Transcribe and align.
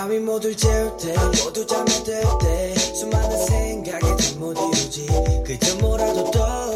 밤이 0.00 0.18
모두 0.20 0.56
재울 0.56 0.96
때 0.96 1.14
모두 1.44 1.66
잠에 1.66 1.84
들때 1.84 2.74
수많은 2.74 3.44
생각이 3.44 4.06
다못 4.32 4.56
이루지. 4.56 5.06
그저 5.44 5.76
뭐라도 5.76 6.30
떠 6.30 6.69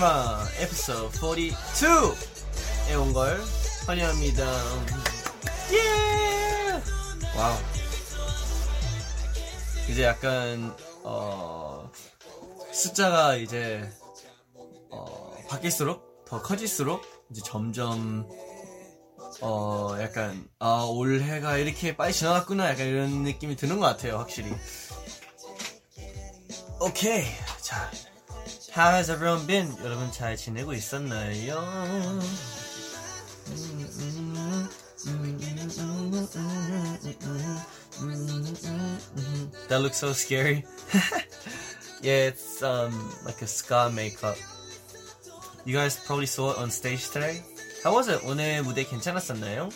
찬이방 0.00 0.46
에피소드 0.60 1.18
42에 1.20 2.98
온 2.98 3.12
걸 3.12 3.38
환영합니다. 3.86 4.42
Yeah! 5.72 6.80
Wow. 7.36 7.58
이제 9.90 10.04
약간 10.04 10.74
어 11.04 11.90
숫자가 12.72 13.36
이제 13.36 13.86
어 14.90 15.36
바뀔수록 15.50 16.24
더 16.24 16.40
커질수록 16.40 17.04
이제 17.30 17.42
점점 17.44 18.26
어, 19.42 19.96
약간, 20.00 20.48
아, 20.58 20.82
올해가 20.90 21.56
이렇게 21.56 21.96
빨리 21.96 22.12
지나갔구나. 22.12 22.68
약간 22.70 22.86
이런 22.86 23.22
느낌이 23.22 23.56
드는 23.56 23.78
것 23.78 23.86
같아요, 23.86 24.18
확실히. 24.18 24.50
오케이. 26.80 27.24
자. 27.62 27.90
How 28.71 28.91
has 28.91 29.09
everyone 29.09 29.45
been? 29.47 29.67
여러분 29.83 30.11
잘 30.11 30.35
지내고 30.35 30.73
있었나요? 30.73 31.63
That 39.69 39.81
looks 39.81 39.97
so 39.97 40.13
scary. 40.13 40.65
yeah, 42.01 42.29
it's 42.29 42.61
um 42.61 42.93
like 43.25 43.41
a 43.41 43.47
ska 43.47 43.89
makeup. 43.93 44.37
You 45.65 45.75
guys 45.75 45.99
probably 46.05 46.27
saw 46.27 46.51
it 46.51 46.57
on 46.57 46.69
stage 46.69 47.09
today. 47.09 47.41
How 47.83 47.93
was 47.93 48.07
it? 48.07 48.21
오늘 48.23 48.61
무대 48.63 48.83
괜찮았었나요? 48.83 49.69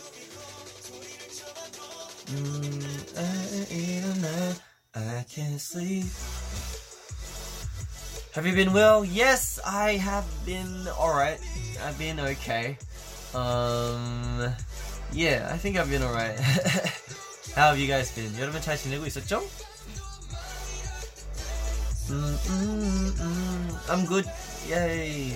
음, 2.30 3.06
아, 3.16 3.74
일어나, 3.74 4.56
I 4.94 5.26
can't 5.26 5.60
sleep. 5.60 6.06
Have 8.34 8.46
you 8.46 8.54
been 8.54 8.74
well? 8.74 9.04
Yes, 9.04 9.60
I 9.66 9.98
have 9.98 10.26
been 10.46 10.88
alright. 10.98 11.40
I've 11.84 11.98
been 11.98 12.20
okay. 12.20 12.78
Um, 13.34 14.54
yeah, 15.12 15.50
I 15.52 15.58
think 15.58 15.78
I've 15.78 15.90
been 15.90 16.04
alright. 16.04 16.40
How 17.56 17.70
have 17.70 17.80
you 17.80 17.88
guys 17.88 18.12
been? 18.14 18.32
여러분 18.40 18.62
잘 18.62 18.78
지내고 18.78 19.06
있었죠? 19.06 19.42
음, 22.10 22.40
음, 22.48 23.16
음, 23.20 23.80
I'm 23.88 24.06
good. 24.06 24.26
Yay. 24.70 25.34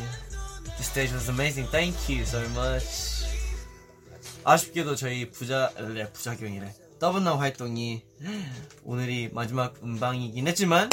The 0.78 0.84
stage 0.84 1.14
was 1.14 1.30
amazing. 1.30 1.68
Thank 1.68 2.10
you 2.10 2.26
so 2.26 2.40
much. 2.50 3.26
아쉽게도 4.44 4.96
저희 4.96 5.30
부자, 5.30 5.72
네, 5.94 6.12
부작용이래. 6.12 6.74
더블나 7.00 7.38
활동이 7.38 8.04
오늘이 8.84 9.30
마지막 9.34 9.76
음방이긴 9.84 10.48
했지만, 10.48 10.90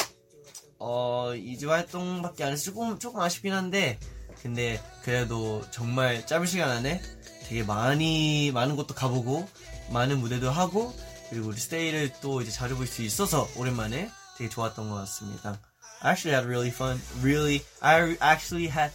어, 0.79 1.31
2주 1.33 1.67
활동밖에 1.67 2.43
안 2.43 2.51
해서 2.51 2.65
조금, 2.65 2.99
조금 2.99 3.21
아쉽긴 3.21 3.53
한데, 3.53 3.99
근데 4.41 4.81
그래도 5.03 5.63
정말 5.71 6.25
짧은 6.25 6.45
시간 6.45 6.69
안에 6.69 7.01
되게 7.47 7.63
많이, 7.63 8.51
많은 8.53 8.75
곳도 8.75 8.93
가보고, 8.93 9.47
많은 9.91 10.19
무대도 10.19 10.51
하고, 10.51 10.93
그리고 11.29 11.47
우리 11.49 11.57
스테이를 11.57 12.13
또 12.21 12.41
이제 12.41 12.51
자주 12.51 12.75
볼 12.75 12.87
수 12.87 13.01
있어서 13.01 13.47
오랜만에 13.55 14.09
되게 14.37 14.49
좋았던 14.49 14.89
것 14.89 14.95
같습니다. 14.95 15.59
I 16.01 16.11
actually 16.11 16.35
had 16.35 16.45
really 16.45 16.69
fun. 16.69 17.01
Really, 17.23 17.63
I 17.81 18.15
actually 18.21 18.67
had 18.67 18.91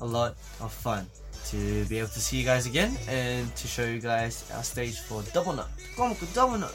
a 0.00 0.06
lot 0.06 0.34
of 0.60 0.72
fun 0.72 1.06
to 1.50 1.86
be 1.88 1.98
able 1.98 2.10
to 2.12 2.20
see 2.20 2.38
you 2.40 2.44
guys 2.44 2.66
again 2.66 2.96
and 3.08 3.54
to 3.54 3.68
show 3.68 3.84
you 3.84 4.00
guys 4.00 4.44
our 4.52 4.64
stage 4.64 4.98
for 5.06 5.22
Double 5.32 5.54
Nut. 5.54 5.68
Double 6.34 6.58
Nut. 6.58 6.74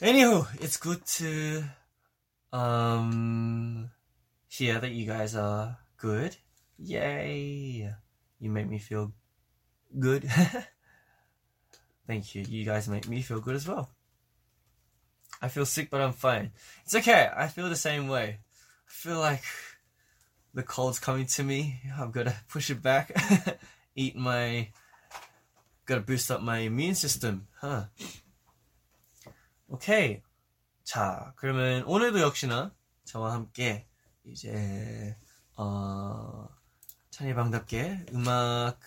Anywho, 0.00 0.46
it's 0.60 0.76
good 0.76 1.06
to 1.06 1.62
um 2.52 3.90
hear 4.48 4.80
that 4.80 4.90
you 4.90 5.06
guys 5.06 5.36
are 5.36 5.78
good. 5.98 6.36
Yay! 6.78 7.94
You 8.40 8.50
make 8.50 8.68
me 8.68 8.78
feel 8.78 9.12
good. 9.96 10.28
Thank 12.08 12.34
you. 12.34 12.44
You 12.48 12.64
guys 12.64 12.88
make 12.88 13.08
me 13.08 13.22
feel 13.22 13.38
good 13.38 13.54
as 13.54 13.68
well. 13.68 13.88
I 15.40 15.46
feel 15.46 15.64
sick, 15.64 15.90
but 15.90 16.00
I'm 16.00 16.12
fine. 16.12 16.50
It's 16.84 16.96
okay. 16.96 17.30
I 17.34 17.46
feel 17.46 17.68
the 17.68 17.76
same 17.76 18.08
way. 18.08 18.40
I 18.40 18.90
feel 18.90 19.20
like 19.20 19.44
the 20.54 20.64
cold's 20.64 20.98
coming 20.98 21.26
to 21.26 21.44
me. 21.44 21.80
I've 21.96 22.12
got 22.12 22.24
to 22.24 22.34
push 22.48 22.68
it 22.68 22.82
back. 22.82 23.12
Eat 23.94 24.16
my. 24.16 24.70
Got 25.86 25.96
to 25.96 26.00
boost 26.00 26.32
up 26.32 26.42
my 26.42 26.58
immune 26.58 26.96
system. 26.96 27.46
Huh. 27.60 27.84
오케이. 29.68 30.22
자, 30.84 31.32
그러면 31.36 31.82
오늘도 31.84 32.20
역시나 32.20 32.74
저와 33.04 33.32
함께 33.32 33.86
이제 34.24 35.16
어 35.56 36.48
찬이방답게 37.10 38.06
음악 38.14 38.78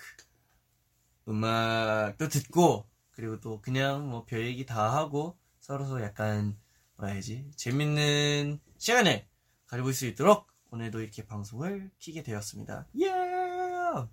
음악도 1.27 2.27
듣고 2.29 2.87
그리고 3.11 3.39
또 3.39 3.61
그냥 3.61 4.09
뭐 4.09 4.25
별 4.25 4.45
얘기 4.45 4.65
다 4.65 4.95
하고 4.95 5.37
서로 5.59 6.01
약간 6.01 6.57
뭐라 6.95 7.13
해야지 7.13 7.49
재밌는 7.55 8.59
시간을 8.77 9.27
가져볼 9.67 9.93
수 9.93 10.05
있도록 10.05 10.47
오늘도 10.71 11.01
이렇게 11.01 11.25
방송을 11.25 11.91
키게 11.99 12.23
되었습니다. 12.23 12.87
Yeah! 12.93 14.07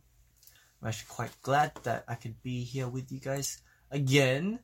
I'm 0.80 0.86
actually 0.86 1.08
quite 1.08 1.42
glad 1.42 1.72
that 1.82 2.04
I 2.06 2.16
could 2.20 2.40
be 2.42 2.62
here 2.64 2.90
with 2.90 3.12
you 3.12 3.20
guys 3.20 3.62
again. 3.92 4.60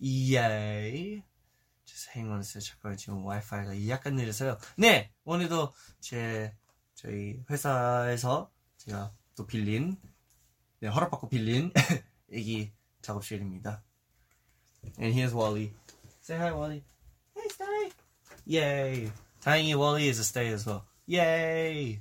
Yay! 0.00 1.22
Sec. 1.86 2.60
잠깐 2.60 2.96
지금 2.96 3.24
와이파이가 3.24 3.88
약간 3.88 4.14
느려서요. 4.14 4.58
네! 4.76 5.12
오늘도 5.24 5.72
제 6.00 6.56
저희 6.94 7.42
회사에서 7.50 8.50
제가 8.78 9.12
또 9.34 9.46
빌린 9.46 9.96
네, 10.80 10.88
허락받고 10.88 11.28
빌린 11.28 11.72
애기 12.32 12.72
작업실입니다. 13.02 13.82
And 14.98 15.14
here's 15.14 15.34
Wally. 15.34 15.72
Say 16.22 16.36
hi, 16.36 16.52
Wally. 16.52 16.84
Hey, 17.34 17.48
stay. 17.48 17.92
Yay. 18.46 19.12
다행히 19.40 19.74
Wally 19.74 20.08
is 20.08 20.20
a 20.20 20.24
stay 20.24 20.52
as 20.52 20.66
well. 20.66 20.84
Yay. 21.06 22.00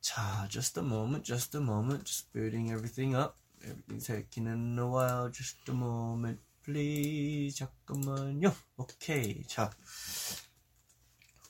자, 0.00 0.48
just 0.48 0.78
a 0.78 0.82
moment, 0.82 1.24
just 1.24 1.56
a 1.56 1.60
moment, 1.60 2.04
just 2.04 2.32
building 2.32 2.72
everything 2.72 3.14
up. 3.14 3.36
Everything's 3.62 4.06
taking 4.06 4.48
a 4.78 4.86
while. 4.86 5.28
Just 5.28 5.68
a 5.68 5.72
moment, 5.72 6.40
please. 6.63 7.55
잠깐만요. 7.57 8.55
오케이. 8.77 9.43
자, 9.47 9.69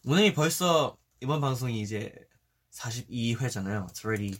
오늘이 0.06 0.34
벌써 0.34 0.98
이번 1.22 1.42
방송이 1.42 1.82
이제 1.82 2.14
42회잖아요. 2.72 3.88
It's 3.88 4.04
already 4.04 4.38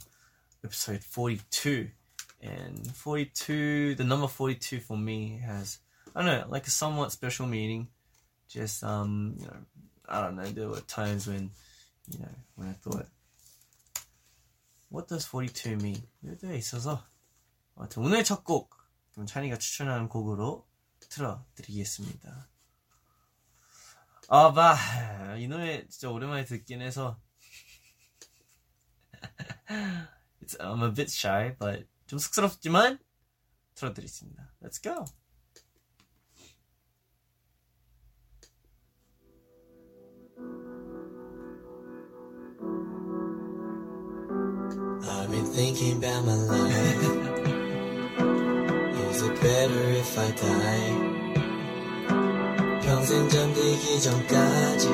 episode 0.64 1.04
42. 1.04 1.92
And 2.42 2.92
42, 2.94 3.96
the 3.96 4.04
number 4.04 4.28
42 4.28 4.80
for 4.80 4.98
me 4.98 5.40
has, 5.44 5.80
I 6.16 6.22
don't 6.22 6.26
know, 6.26 6.48
like 6.50 6.68
a 6.68 6.72
somewhat 6.72 7.12
special 7.12 7.48
meaning. 7.48 7.88
Just, 8.48 8.84
um, 8.84 9.36
you 9.40 9.48
know, 9.48 9.58
I 10.08 10.22
don't 10.22 10.36
know, 10.36 10.46
there 10.46 10.70
were 10.70 10.82
times 10.82 11.28
when, 11.28 11.50
you 12.12 12.20
know, 12.20 12.36
when 12.56 12.70
I 12.70 12.74
thought, 12.74 13.08
what 14.90 15.08
does 15.08 15.26
42 15.26 15.78
mean? 15.78 16.04
왜 16.24 16.58
있어서. 16.58 17.04
아무튼 17.76 18.04
오늘 18.04 18.24
첫 18.24 18.44
곡, 18.44 18.70
그럼 19.13 19.27
찬이가 19.27 19.59
추천하는 19.59 20.09
곡으로 20.09 20.67
틀어드리겠습니다. 21.09 22.49
아, 24.29 24.53
봐. 24.53 24.77
이 25.39 25.49
노래 25.49 25.87
진짜 25.89 26.09
오랜만에 26.11 26.45
듣긴 26.45 26.81
해서. 26.83 27.21
I'm 30.59 30.83
a 30.83 30.95
bit 30.95 31.13
shy, 31.13 31.57
but 31.59 31.89
좀 32.07 32.19
쑥스럽지만 32.19 32.99
틀어드리겠습니다. 33.75 34.53
Let's 34.63 34.83
go. 34.83 35.05
Is 49.40 49.40
it 49.40 49.42
better 49.42 49.84
if 49.92 50.20
I 50.20 50.30
die? 50.36 50.92
평생 52.82 53.30
잠들기 53.30 54.02
전까지 54.02 54.88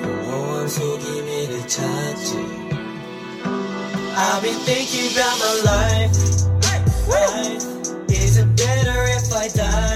공허한 0.00 0.68
속임이를 0.68 1.66
찾지. 1.66 2.36
I've 4.14 4.42
been 4.42 4.54
thinking 4.64 5.10
about 5.10 5.36
my 5.40 5.54
life. 5.66 6.14
Is 8.08 8.36
it 8.38 8.46
better 8.54 9.02
if 9.18 9.32
I 9.34 9.48
die? 9.48 9.93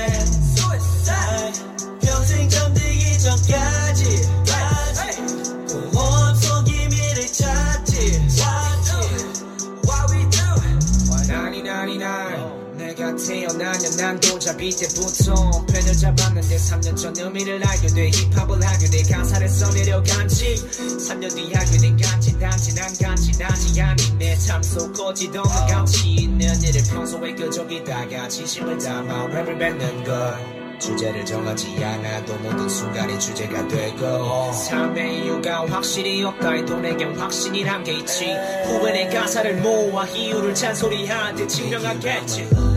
태어나냐 13.20 13.90
난 13.98 14.20
돌잡이 14.20 14.70
때부터 14.72 15.66
펜을 15.68 15.94
잡았는데 15.94 16.56
3년 16.58 16.96
전 16.96 17.14
의미를 17.18 17.66
알게 17.66 17.88
돼. 17.88 18.10
힙합을 18.12 18.66
하게 18.66 18.88
돼. 18.88 19.04
가사를 19.04 19.50
써내려간지. 19.50 20.56
3년 20.56 21.36
뒤 21.36 21.54
하게 21.54 21.78
된 21.78 21.98
간지. 21.98 22.40
단지 22.40 22.74
난 22.74 22.88
간지나지 23.00 23.82
않니 23.82 24.14
내삶 24.18 24.64
속 24.64 24.94
꺼지던 24.94 25.44
그 25.44 25.74
가치 25.74 26.10
있는 26.10 26.62
일을 26.64 26.82
평소에 26.90 27.36
그저 27.36 27.68
기다가 27.68 28.28
진심을 28.30 28.78
담아 28.78 29.28
랩을 29.28 29.60
뱉는 29.60 30.04
것 30.06 30.60
주제를 30.80 31.26
정하지 31.26 31.84
않아도 31.84 32.34
모든 32.38 32.70
순간이 32.70 33.20
주제가 33.20 33.68
되고. 33.68 34.54
삶의 34.54 35.26
이유가 35.26 35.66
확실히 35.68 36.24
없다 36.24 36.52
해도 36.52 36.78
내겐 36.78 37.18
확신이란 37.20 37.84
게 37.84 37.94
있지. 38.00 38.34
후회의 38.66 39.10
가사를 39.10 39.58
모아 39.58 40.08
이유를 40.08 40.56
잔소리하듯 40.56 41.50
증명하겠지 41.50 42.69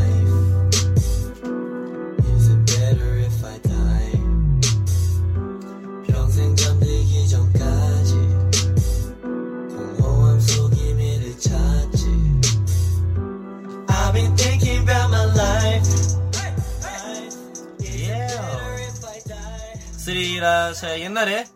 제가 20.72 20.98
옛날에 21.00 21.46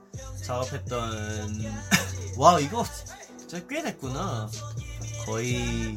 작업했던 0.45 1.65
와 2.37 2.61
이거 2.61 2.85
진짜 3.39 3.61
꽤 3.69 3.83
됐구나. 3.83 4.51
거의 5.25 5.97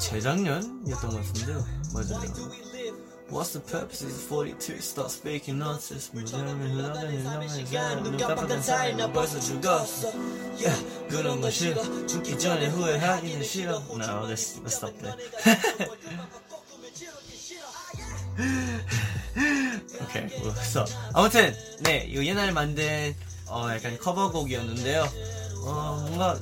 재작년이었던 0.00 1.10
것 1.10 1.26
같은데요. 1.26 1.64
맞아요. 1.92 2.22
What's 3.30 3.52
the 3.52 3.60
purpose 3.60 4.06
of 4.06 4.12
42? 4.12 4.78
Start 4.78 5.12
speaking 5.12 5.60
nonsense. 5.62 6.10
눈눈 6.14 8.16
깜빡한 8.16 8.62
사이 8.62 8.96
나나 8.96 9.12
벌써 9.12 9.38
죽었어 9.38 10.10
그런 11.10 11.38
거 11.40 11.50
싫어. 11.50 11.82
죽기 12.06 12.38
전에 12.38 12.68
후회하기는 12.68 13.44
싫어. 13.44 13.82
No 13.90 14.26
let's, 14.26 14.56
stop 14.68 14.96
there 14.98 15.14
오케이 20.02 20.28
그래서 20.28 20.84
아무튼 21.14 21.54
네 21.82 22.04
이거 22.08 22.24
옛날에 22.24 22.52
만든 22.52 23.14
어 23.46 23.68
약간 23.70 23.98
커버곡이었는데요 23.98 25.04
어 25.64 26.06
뭔가 26.06 26.38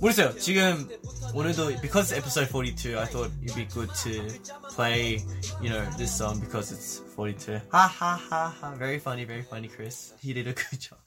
모르겠어요 0.00 0.38
지금 0.38 0.88
오늘도 1.34 1.80
because 1.80 2.14
episode 2.14 2.48
42 2.48 2.98
I 2.98 3.06
thought 3.06 3.30
it'd 3.42 3.54
be 3.54 3.66
good 3.66 3.90
to 4.04 4.28
play 4.74 5.18
you 5.62 5.70
know 5.70 5.82
this 5.96 6.12
song 6.14 6.40
because 6.40 6.72
it's 6.72 7.02
42 7.16 7.60
하하하하 7.70 8.76
very 8.78 8.96
funny 8.96 9.24
very 9.24 9.42
funny 9.42 9.68
Chris 9.68 10.14
he 10.20 10.32
did 10.34 10.46
a 10.48 10.54
good 10.54 10.78
job 10.78 10.98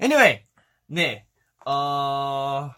anyway 0.00 0.44
네 0.90 1.24
어 1.64 2.72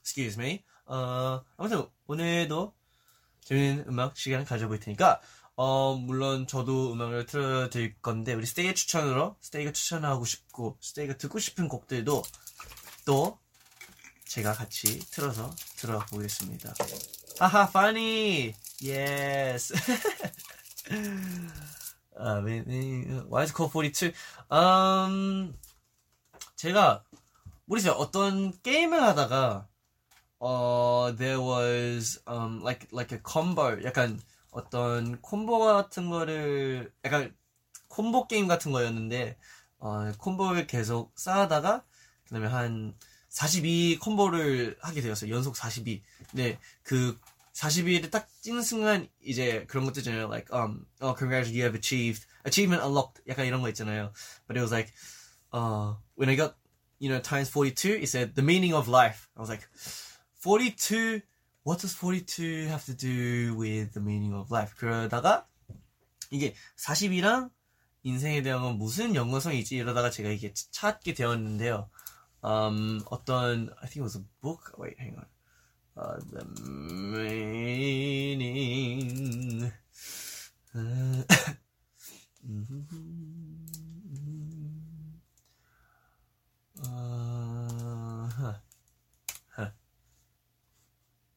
excuse 0.00 0.38
me 0.40 0.62
어 0.86 1.42
아무튼 1.56 1.86
오늘도 2.06 2.74
재밌는 3.44 3.84
음악 3.88 4.16
시간 4.16 4.44
가져볼 4.44 4.80
테니까 4.80 5.20
어 5.62 5.94
물론 5.94 6.46
저도 6.46 6.90
음악을 6.94 7.26
틀어드릴 7.26 8.00
건데 8.00 8.32
우리 8.32 8.46
스테이의 8.46 8.74
추천으로 8.74 9.36
스테이가 9.42 9.72
추천하고 9.72 10.24
싶고 10.24 10.78
스테이가 10.80 11.18
듣고 11.18 11.38
싶은 11.38 11.68
곡들도 11.68 12.22
또 13.04 13.38
제가 14.24 14.54
같이 14.54 15.00
틀어서 15.10 15.54
들어보겠습니다. 15.76 16.72
아하 17.40 17.64
funny 17.64 18.54
yes. 18.82 19.74
아, 22.16 22.38
is 22.38 22.70
it 22.70 23.52
called 23.54 23.70
42? 23.70 24.14
음, 24.50 25.54
제가 26.56 27.04
모르겠어요. 27.66 27.98
어떤 27.98 28.58
게임을 28.62 29.02
하다가 29.02 29.68
어, 30.38 31.14
there 31.18 31.38
was 31.38 32.18
um 32.26 32.62
like 32.62 32.88
like 32.94 33.14
a 33.14 33.20
combo 33.22 33.76
약간 33.84 34.18
어떤 34.50 35.20
콤보 35.20 35.58
같은 35.58 36.10
거를 36.10 36.92
약간 37.04 37.34
콤보 37.88 38.28
게임 38.28 38.48
같은 38.48 38.72
거였는데 38.72 39.36
어, 39.78 40.12
콤보를 40.18 40.66
계속 40.66 41.12
쌓아다가 41.18 41.84
그다음에 42.26 42.46
한 42.46 42.94
42 43.28 43.98
콤보를 44.00 44.76
하게 44.80 45.00
되었어요. 45.00 45.34
연속 45.34 45.56
42. 45.56 46.02
네, 46.32 46.58
그 46.82 47.18
42를 47.54 48.10
딱 48.10 48.28
찍는 48.40 48.62
순간 48.62 49.08
이제 49.22 49.64
그런 49.66 49.84
것도 49.84 50.00
있잖아요. 50.00 50.26
Like 50.28 50.48
um 50.52 50.86
oh 51.00 51.14
congratulations 51.16 51.54
you 51.54 51.62
have 51.62 51.76
achieved 51.76 52.26
achievement 52.44 52.82
unlocked 52.82 53.22
약간 53.28 53.46
이런 53.46 53.62
거 53.62 53.68
있잖아요. 53.68 54.12
But 54.46 54.56
it 54.56 54.62
was 54.62 54.72
like 54.72 54.92
uh 55.52 55.94
when 56.16 56.28
I 56.28 56.36
got 56.36 56.54
you 56.98 57.08
know 57.10 57.20
times 57.20 57.50
42 57.50 58.02
it 58.02 58.08
said 58.08 58.34
the 58.34 58.42
meaning 58.42 58.74
of 58.74 58.88
life. 58.88 59.28
I 59.36 59.40
was 59.40 59.50
like 59.50 59.66
42 60.42 61.22
what 61.64 61.80
does 61.80 61.94
42 61.94 62.66
have 62.68 62.84
to 62.86 62.94
do 62.94 63.54
with 63.54 63.92
the 63.92 64.00
meaning 64.00 64.34
of 64.34 64.50
life? 64.50 64.74
그러다가 64.76 65.46
이게 66.30 66.54
40이랑 66.76 67.50
인생에 68.02 68.42
대한 68.42 68.62
건 68.62 68.78
무슨 68.78 69.14
연관성이 69.14 69.58
있지 69.60 69.76
이러다가 69.76 70.10
제가 70.10 70.30
이게 70.30 70.52
찾게 70.54 71.14
되었는데요. 71.14 71.90
Um, 72.42 73.02
어떤 73.10 73.68
I 73.82 73.88
think 73.88 74.00
it 74.00 74.04
was 74.04 74.16
a 74.16 74.24
book. 74.40 74.72
Wait, 74.78 74.98
hang 74.98 75.16
on. 75.16 75.26
Uh, 75.96 76.18
the 76.30 76.44
meaning. 77.12 78.40
Uh, 80.74 81.22
uh, 86.86 87.29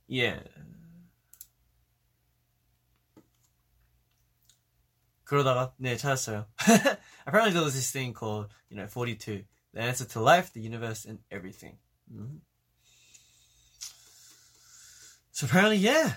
Yeah. 0.08 0.44
그러다가 5.24 5.74
네 5.78 5.98
찾았어요. 5.98 6.48
Apparently 7.26 7.54
there 7.54 7.64
was 7.64 7.74
this 7.74 7.92
thing 7.92 8.14
called 8.14 8.52
you 8.70 8.78
know 8.78 8.88
42, 8.88 9.46
the 9.74 9.82
answer 9.82 10.06
to 10.06 10.22
life, 10.22 10.52
the 10.54 10.62
universe, 10.62 11.06
and 11.06 11.20
everything. 11.32 11.78
Mhm. 12.12 12.42
So 15.32 15.46
apparently 15.48 15.78
yeah. 15.78 16.16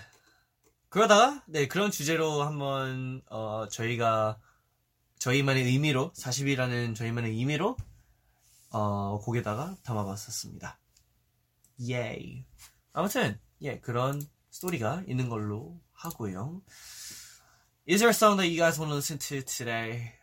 그러다가 0.89 1.43
네 1.47 1.67
그런 1.67 1.91
주제로 1.91 2.43
한번 2.43 3.21
어 3.29 3.67
저희가 3.69 4.39
저희만의 5.19 5.63
의미로 5.63 6.11
40이라는 6.13 6.95
저희만의 6.95 7.31
의미로 7.31 7.75
어 8.69 9.19
곡에다가 9.19 9.75
담아봤었습니다. 9.83 10.79
예이. 11.87 12.45
아무튼 12.97 13.39
예 13.61 13.79
그런 13.79 14.19
스토리가 14.49 15.03
있는 15.07 15.29
걸로 15.29 15.79
하고요. 15.93 16.63
Is 17.87 17.99
there 17.99 18.09
a 18.09 18.11
song 18.11 18.37
that 18.37 18.49
you 18.49 18.57
guys 18.57 18.79
want 18.79 18.89
to 18.89 18.95
listen 18.95 19.19
to 19.19 19.43
today? 19.45 20.13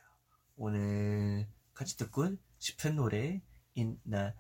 오늘 0.57 1.47
같이 1.73 1.97
듣고 1.97 2.35
싶은 2.59 2.97
노래 2.97 3.41
있나요? 3.75 4.35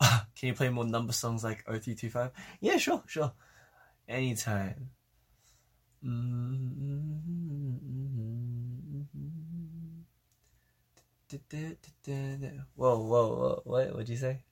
Ah, 0.00 0.28
Can 0.36 0.50
you 0.50 0.54
play 0.54 0.70
more 0.70 0.86
number 0.86 1.12
songs 1.12 1.42
like 1.42 1.64
0325? 1.66 2.30
Yeah, 2.60 2.78
sure, 2.78 3.02
sure. 3.08 3.32
Anytime. 4.08 4.92
Whoa, 12.75 12.99
whoa, 12.99 13.35
whoa, 13.35 13.61
what, 13.65 13.91
what'd 13.93 14.09
you 14.09 14.17
say? 14.17 14.43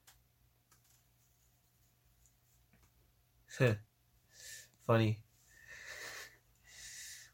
Funny. 4.87 5.21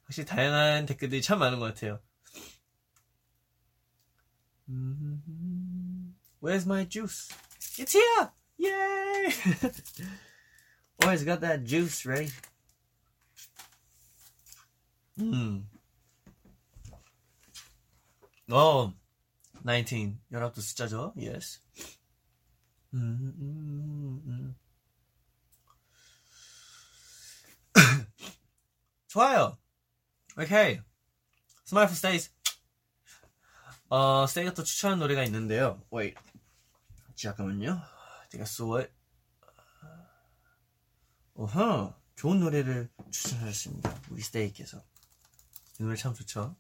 확실히 0.04 0.25
다양한 0.25 0.86
댓글들이 0.86 1.22
참 1.22 1.39
많은 1.39 1.60
것 1.60 1.74
같아요. 1.74 2.00
Where's 6.42 6.66
my 6.66 6.86
juice? 6.86 7.30
It's 7.77 7.94
here! 7.94 8.32
Yay! 8.58 9.32
Always 11.01 11.24
got 11.24 11.42
that 11.42 11.63
juice 11.66 12.06
ready. 12.06 12.32
음. 15.20 15.68
어, 18.50 18.94
19. 19.64 20.19
연합도 20.33 20.61
숫자죠. 20.61 21.14
Yes. 21.16 21.61
음, 22.95 23.35
음, 23.38 24.23
음. 24.26 24.57
좋아요. 29.09 29.59
오케이. 30.38 30.81
Smile 31.64 31.87
for 31.87 31.92
Stays. 31.93 32.33
어, 33.88 34.26
스테이가 34.26 34.54
또 34.54 34.64
추천한 34.64 34.99
노래가 34.99 35.23
있는데요. 35.25 35.83
Wait. 35.92 36.19
잠깐만요. 37.14 37.81
내가 38.31 38.45
쏘 38.47 38.83
어허. 41.35 41.95
좋은 42.16 42.40
노래를 42.40 42.90
추천하셨습니다. 43.11 44.00
우리 44.11 44.23
스테이께서. 44.23 44.83
이 45.78 45.83
노래 45.83 45.97
참 45.97 46.14
좋죠. 46.14 46.57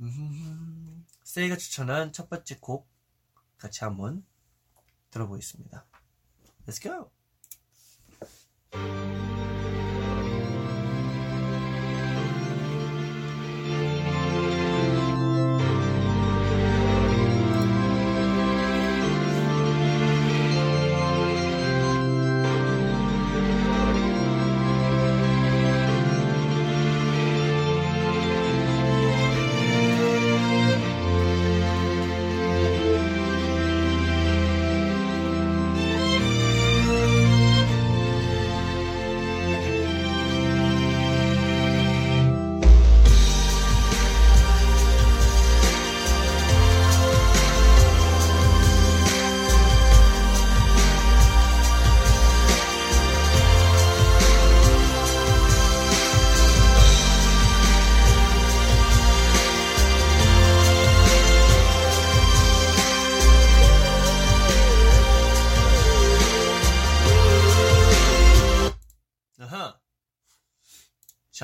음, 0.00 1.06
스테이가 1.24 1.56
추천한 1.56 2.12
첫 2.12 2.28
번째 2.28 2.58
곡 2.60 2.88
같이 3.56 3.84
한번 3.84 4.24
들어보겠습니다. 5.10 5.86
Let's 6.66 6.82
go! 6.82 7.10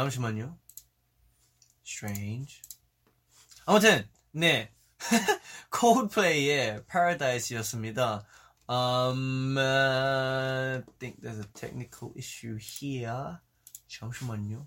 잠시만요. 0.04 0.58
Strange. 1.86 2.60
아무튼 3.64 4.06
네. 4.32 4.70
Coldplay의 5.70 6.84
Paradise였습니다. 6.86 8.26
Um, 8.68 9.56
uh, 9.56 10.78
I 10.78 10.82
think 10.98 11.20
there's 11.20 11.38
a 11.38 11.46
technical 11.54 12.12
issue 12.16 12.56
here. 12.58 13.38
잠시만요. 13.88 14.66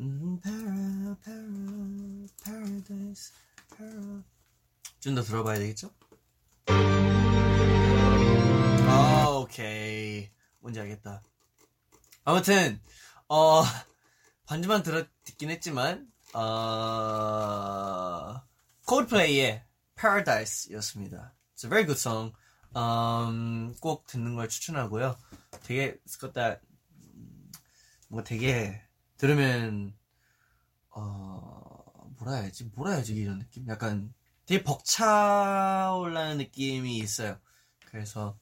음, 0.00 0.40
para, 0.40 1.14
para, 1.22 1.34
paradise, 2.42 3.32
para. 3.68 4.24
좀 5.00 5.14
더 5.14 5.22
들어봐야 5.22 5.58
되겠죠? 5.58 5.90
아, 8.86 9.26
오케이. 9.40 10.30
뭔지 10.58 10.80
알겠다. 10.80 11.22
아무튼, 12.24 12.80
어, 13.28 13.62
반주만 14.46 14.82
들어, 14.82 15.04
듣긴 15.24 15.50
했지만, 15.50 16.06
어, 16.34 18.40
콜드플레이의 18.86 19.64
Paradise 19.96 20.74
였습니다. 20.76 21.34
It's 21.56 21.64
a 21.64 21.70
very 21.70 21.86
good 21.86 21.98
song. 21.98 22.34
음, 22.76 23.74
꼭 23.80 24.06
듣는 24.06 24.34
걸 24.34 24.48
추천하고요. 24.48 25.16
되게, 25.64 25.96
스컷다, 26.06 26.60
뭔가 28.08 28.28
되게, 28.28 28.80
들으면, 29.16 29.96
어, 30.90 32.10
뭐라 32.18 32.36
해야지? 32.40 32.64
뭐라 32.74 32.92
해야지? 32.92 33.14
이런 33.14 33.38
느낌? 33.38 33.66
약간 33.68 34.12
되게 34.50 34.64
벅차올라는 34.64 36.38
느낌이 36.38 36.96
있어요. 36.98 37.38
그래서, 37.86 38.36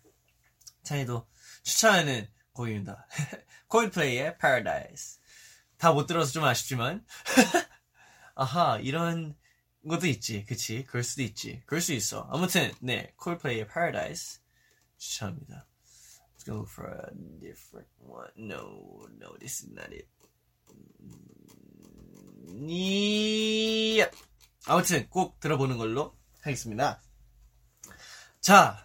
찬이도 0.82 1.28
추천하는 1.62 2.26
곡입니다. 2.54 3.06
콜드플레이의 3.68 4.38
Paradise. 4.38 5.20
다 5.76 5.92
못 5.92 6.06
들어서 6.06 6.32
좀 6.32 6.44
아쉽지만. 6.44 7.04
아하, 8.34 8.78
이런 8.78 9.36
것도 9.86 10.06
있지. 10.06 10.46
그치? 10.46 10.86
그럴 10.86 11.04
수도 11.04 11.22
있지. 11.22 11.62
그럴 11.66 11.82
수 11.82 11.92
있어. 11.92 12.26
아무튼, 12.30 12.72
네. 12.80 13.12
콜드플레이의 13.16 13.68
Paradise 13.68 14.40
추천합니다. 14.96 15.66
Let's 16.38 16.46
go 16.46 16.62
for 16.62 16.90
a 16.90 17.14
different 17.38 17.90
one. 17.98 18.30
No, 18.38 19.06
no, 19.20 19.36
this 19.40 19.62
is 19.62 19.70
not 19.70 19.92
it. 19.92 20.08
이 22.50 24.02
아무튼 24.67 25.09
꼭 25.09 25.39
들어보는 25.39 25.77
걸로 25.77 26.15
하겠습니다. 26.41 27.01
자, 28.41 28.77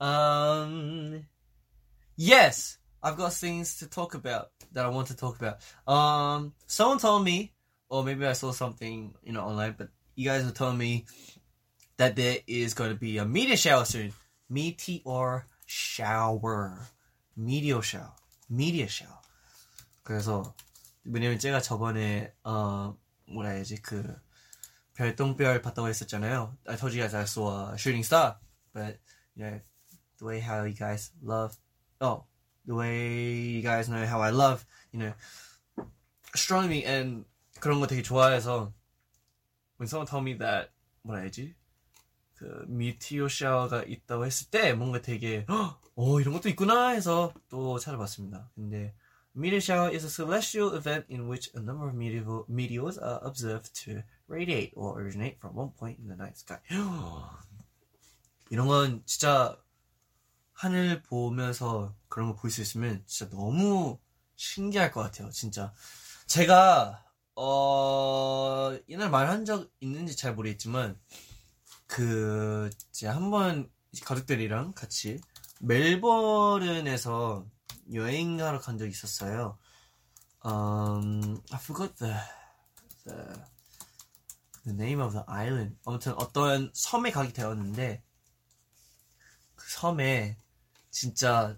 um, 0.00 1.24
yes, 2.16 2.78
I've 3.02 3.16
got 3.16 3.32
things 3.32 3.76
to 3.78 3.86
talk 3.86 4.14
about 4.14 4.50
that 4.72 4.84
I 4.84 4.88
want 4.88 5.08
to 5.08 5.16
talk 5.16 5.36
about. 5.36 5.58
Um, 5.86 6.54
someone 6.66 6.98
told 6.98 7.24
me, 7.24 7.52
or 7.88 8.04
maybe 8.04 8.26
I 8.26 8.32
saw 8.32 8.52
something, 8.52 9.14
you 9.22 9.32
know, 9.32 9.42
online, 9.42 9.74
but 9.76 9.88
you 10.14 10.24
guys 10.24 10.44
were 10.44 10.52
telling 10.52 10.78
me 10.78 11.06
that 11.96 12.16
there 12.16 12.38
is 12.46 12.74
going 12.74 12.90
to 12.90 12.96
be 12.96 13.18
a 13.18 13.24
meteor 13.24 13.56
shower 13.56 13.84
soon. 13.84 14.12
Meteor 14.48 15.46
shower, 15.66 16.78
meteor 17.36 17.82
shower, 17.82 18.12
meteor 18.48 18.88
shower. 18.88 19.20
그래서 20.04 20.54
왜냐면 21.04 21.38
제가 21.38 21.60
저번에 21.60 22.32
어 22.44 22.96
뭐라 23.28 23.50
해야지 23.50 23.80
그 23.82 24.14
별똥별 25.01 25.63
봤다고 25.63 25.87
했었잖아요. 25.87 26.55
I 26.67 26.77
told 26.77 26.95
you 26.95 27.01
guys 27.01 27.15
I 27.15 27.23
saw 27.23 27.73
shooting 27.73 28.05
star, 28.05 28.35
but 28.71 28.99
you 29.33 29.43
know 29.43 29.59
the 30.19 30.25
way 30.27 30.39
how 30.39 30.63
you 30.63 30.75
guys 30.75 31.11
love, 31.23 31.57
oh 32.01 32.25
the 32.67 32.75
way 32.75 33.33
you 33.33 33.63
guys 33.63 33.89
know 33.89 34.05
how 34.05 34.21
I 34.21 34.29
love, 34.29 34.63
you 34.93 34.99
know 35.01 35.13
astronomy 36.35 36.85
and 36.85 37.25
그런 37.59 37.79
거 37.79 37.87
되게 37.87 38.03
좋아해서 38.03 38.71
when 39.79 39.87
someone 39.87 40.05
told 40.05 40.21
me 40.21 40.37
that 40.37 40.69
뭐라 41.01 41.21
해야지 41.21 41.55
그 42.35 42.65
미티오 42.67 43.27
샤워가 43.27 43.81
있다고 43.81 44.27
했을 44.27 44.51
때 44.51 44.73
뭔가 44.73 45.01
되게 45.01 45.47
어 45.95 46.21
이런 46.21 46.31
것도 46.35 46.47
있구나 46.49 46.89
해서 46.89 47.33
또 47.49 47.79
찾아봤습니다. 47.79 48.51
근데 48.53 48.93
Meteor 49.33 49.61
shower 49.61 49.89
is 49.89 50.03
a 50.03 50.09
celestial 50.09 50.75
event 50.75 51.05
in 51.07 51.29
which 51.29 51.49
a 51.55 51.59
number 51.61 51.87
of 51.87 51.95
meteor, 51.95 52.43
meteors 52.49 52.97
are 52.97 53.19
observed 53.23 53.73
to 53.73 54.03
radiate 54.31 54.71
or 54.75 54.99
originate 55.01 55.37
from 55.39 55.55
one 55.55 55.71
point 55.77 55.99
in 55.99 56.07
the 56.07 56.15
night 56.15 56.37
sky. 56.37 56.59
이런 58.49 58.67
건 58.67 59.03
진짜 59.05 59.57
하늘 60.53 61.01
보면서 61.03 61.95
그런 62.09 62.29
거 62.29 62.35
볼 62.35 62.49
수 62.51 62.61
있으면 62.61 63.03
진짜 63.05 63.29
너무 63.35 63.99
신기할 64.35 64.91
것 64.91 65.01
같아요. 65.01 65.29
진짜 65.31 65.73
제가 66.27 67.03
어 67.35 68.77
옛날 68.89 69.09
말한 69.09 69.45
적 69.45 69.69
있는지 69.79 70.15
잘 70.15 70.33
모르겠지만 70.35 70.99
그 71.87 72.69
제가 72.91 73.15
한번 73.15 73.69
가족들이랑 74.03 74.73
같이 74.73 75.19
멜버른에서 75.61 77.45
여행하러 77.93 78.59
간 78.59 78.77
적이 78.77 78.91
있었어요. 78.91 79.57
Um, 80.43 81.39
I 81.51 81.59
forgot 81.59 81.95
the 81.97 82.15
the 83.05 83.50
the 84.63 84.73
name 84.75 85.01
of 85.01 85.13
the 85.13 85.23
island. 85.27 85.77
아무튼 85.85 86.13
어떤 86.13 86.71
섬에 86.73 87.11
가게 87.11 87.33
되었는데 87.33 88.03
그 89.55 89.69
섬에 89.69 90.37
진짜 90.89 91.57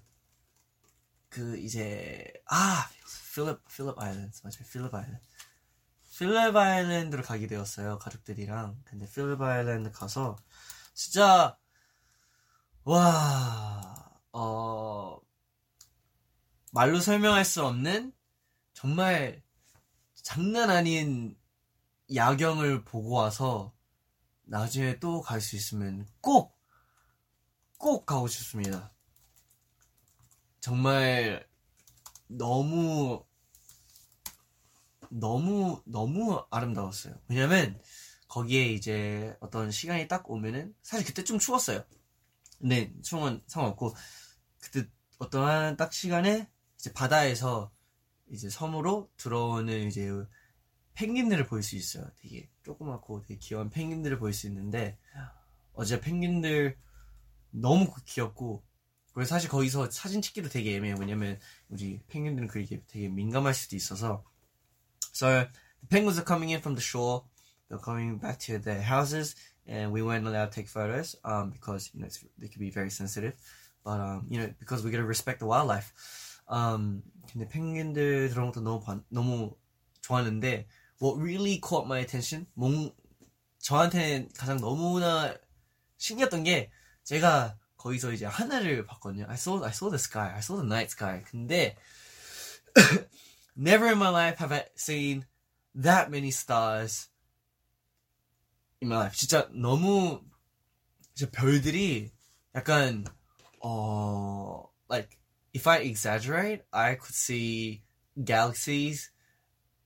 그 1.29 1.57
이제 1.57 2.31
아! 2.47 2.89
필립 3.33 3.59
필립 3.67 3.97
아일랜드 3.99 4.37
맞아요 4.43 4.63
필립 4.71 4.93
아일랜드 4.93 5.19
필립 6.17 6.55
아일랜드로 6.55 7.23
가게 7.23 7.47
되었어요 7.47 7.97
가족들이랑. 7.97 8.79
근데 8.85 9.09
필립 9.09 9.41
아일랜드 9.41 9.91
가서 9.91 10.37
진짜 10.93 11.57
와어 12.83 14.03
말로 16.71 16.99
설명할 16.99 17.45
수 17.45 17.65
없는 17.65 18.13
정말 18.73 19.41
장난 20.15 20.69
아닌 20.69 21.35
야경을 22.15 22.83
보고 22.85 23.11
와서 23.11 23.73
나중에 24.43 24.99
또 24.99 25.21
갈 25.21 25.39
수 25.41 25.55
있으면 25.55 26.07
꼭, 26.21 26.57
꼭 27.77 28.05
가고 28.05 28.27
싶습니다. 28.27 28.91
정말 30.59 31.47
너무, 32.27 33.25
너무, 35.09 35.81
너무 35.85 36.45
아름다웠어요. 36.49 37.15
왜냐면 37.27 37.79
거기에 38.27 38.65
이제 38.67 39.35
어떤 39.39 39.69
시간이 39.71 40.07
딱 40.07 40.29
오면은 40.29 40.73
사실 40.81 41.05
그때 41.05 41.23
좀 41.23 41.39
추웠어요. 41.39 41.83
근데 42.59 42.93
추운 43.03 43.43
상관없고 43.47 43.93
그때 44.59 44.87
어떠한 45.19 45.77
딱 45.77 45.93
시간에 45.93 46.49
이제 46.75 46.91
바다에서 46.93 47.71
이제 48.31 48.49
섬으로 48.49 49.11
들어오는 49.17 49.87
이제 49.87 50.09
펭귄들을 50.95 51.45
볼 51.47 51.61
수 51.63 51.75
있어요. 51.75 52.05
되게 52.21 52.49
조그맣고 52.63 53.21
되게 53.21 53.37
귀여운 53.39 53.69
펭귄들을 53.69 54.19
볼 54.19 54.33
수 54.33 54.47
있는데 54.47 54.97
어제 55.73 55.99
펭귄들 55.99 56.77
너무 57.51 57.91
귀엽고 58.05 58.63
그리고 59.13 59.27
사실 59.27 59.49
거기서 59.49 59.91
사진 59.91 60.21
찍기도 60.21 60.49
되게 60.49 60.75
애매해요. 60.75 60.97
왜냐면 60.99 61.39
우리 61.69 61.99
펭귄들은 62.07 62.47
그게 62.47 62.81
되게 62.87 63.07
민감할 63.09 63.53
수도 63.53 63.75
있어서 63.75 64.23
So 65.13 65.27
the 65.27 65.87
penguins 65.89 66.17
are 66.17 66.25
coming 66.25 66.51
in 66.51 66.59
from 66.59 66.75
the 66.75 66.81
shore. 66.83 67.23
They're 67.69 67.77
coming 67.83 68.19
back 68.19 68.39
to 68.47 68.57
their 68.59 68.81
houses, 68.81 69.35
and 69.67 69.91
we 69.93 70.01
weren't 70.01 70.25
allowed 70.25 70.49
to 70.51 70.55
take 70.55 70.67
photos 70.67 71.15
um, 71.23 71.51
because 71.51 71.91
you 71.93 72.01
know 72.01 72.09
they 72.39 72.47
could 72.49 72.59
be 72.59 72.71
very 72.71 72.89
sensitive. 72.89 73.33
But 73.83 73.99
um, 74.01 74.25
you 74.29 74.39
know 74.41 74.49
because 74.59 74.83
we 74.83 74.89
gotta 74.91 75.05
respect 75.05 75.39
the 75.39 75.45
wildlife. 75.45 75.93
Um, 76.49 77.03
근데 77.31 77.47
펭귄들 77.47 78.29
들어온 78.29 78.51
것도 78.51 78.61
너무 78.61 78.79
반- 78.83 79.03
너무 79.09 79.55
좋았는데 80.01 80.67
what 81.03 81.19
really 81.19 81.59
caught 81.59 81.85
my 81.85 81.99
attention 81.99 82.47
몽 82.55 82.95
저한테는 83.59 84.29
가장 84.37 84.57
너무나 84.57 85.35
신기했던 85.97 86.43
게 86.43 86.71
제가 87.03 87.57
거기서 87.75 88.13
이제 88.13 88.25
하늘을 88.25 88.85
봤거든요. 88.85 89.25
I 89.27 89.35
saw 89.35 89.61
I 89.63 89.71
saw 89.71 89.89
the 89.89 89.99
sky. 89.99 90.31
I 90.31 90.39
saw 90.39 90.55
the 90.55 90.65
night 90.65 90.91
sky. 90.91 91.23
근데 91.29 91.75
never 93.57 93.87
in 93.87 93.97
my 93.97 94.09
life 94.09 94.39
have 94.39 94.53
I 94.53 94.65
seen 94.77 95.25
that 95.75 96.09
many 96.09 96.29
stars 96.29 97.09
in 98.81 98.87
my 98.87 98.95
life. 98.95 99.17
진짜 99.17 99.49
너무 99.51 100.23
진짜 101.13 101.29
별들이 101.31 102.11
약간 102.55 103.05
어 103.61 104.63
like 104.89 105.17
if 105.53 105.69
I 105.69 105.79
exaggerate, 105.79 106.63
I 106.71 106.95
could 106.95 107.15
see 107.15 107.83
galaxies 108.23 109.12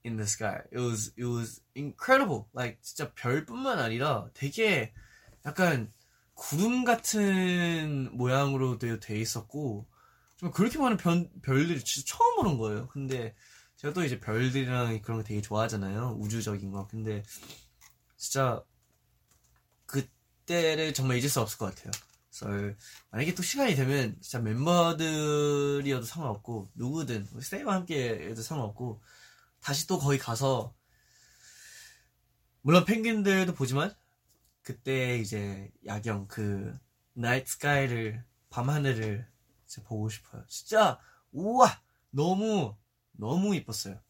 in 0.08 0.16
the 0.16 0.26
sky. 0.26 0.62
It 0.72 0.78
was 0.78 1.12
it 1.16 1.24
was 1.24 1.60
incredible. 1.76 2.46
Like 2.54 2.80
진짜 2.82 3.12
별뿐만 3.14 3.78
아니라 3.78 4.28
되게 4.34 4.92
약간 5.44 5.92
구름 6.34 6.84
같은 6.84 8.10
모양으로 8.16 8.78
되어 8.78 8.98
돼 8.98 9.18
있었고 9.20 9.86
좀 10.36 10.50
그렇게 10.52 10.78
많은 10.78 10.96
별, 10.96 11.28
별들이 11.42 11.82
진짜 11.84 12.16
처음 12.16 12.36
보는 12.36 12.58
거예요. 12.58 12.88
근데 12.88 13.34
제가 13.76 13.92
또 13.92 14.04
이제 14.04 14.18
별들이랑 14.20 15.02
그런 15.02 15.18
거 15.18 15.24
되게 15.24 15.40
좋아하잖아요. 15.40 16.16
우주적인 16.20 16.70
거. 16.70 16.86
근데 16.88 17.22
진짜 18.16 18.62
그때를 19.86 20.94
정말 20.94 21.18
잊을 21.18 21.28
수 21.28 21.40
없을 21.40 21.58
것 21.58 21.74
같아요. 21.74 21.90
그래서 22.30 22.76
만약에 23.10 23.34
또 23.34 23.42
시간이 23.42 23.74
되면 23.74 24.16
진짜 24.20 24.38
멤버들이어도 24.38 26.04
상관없고 26.04 26.70
누구든 26.74 27.26
스테이와 27.40 27.74
함께 27.74 28.28
해도 28.30 28.42
상관없고 28.42 29.00
다시 29.60 29.86
또 29.86 29.98
거기 29.98 30.18
가서 30.18 30.74
물론 32.62 32.84
펭귄들도 32.84 33.54
보지만 33.54 33.94
그때 34.62 35.18
이제 35.18 35.70
야경 35.86 36.28
그 36.28 36.78
나이트 37.14 37.52
스카이를 37.52 38.24
밤 38.50 38.68
하늘을 38.68 39.26
진짜 39.66 39.86
보고 39.88 40.08
싶어요. 40.08 40.44
진짜 40.48 40.98
우와 41.32 41.82
너무 42.10 42.76
너무 43.12 43.54
이뻤어요. 43.56 44.00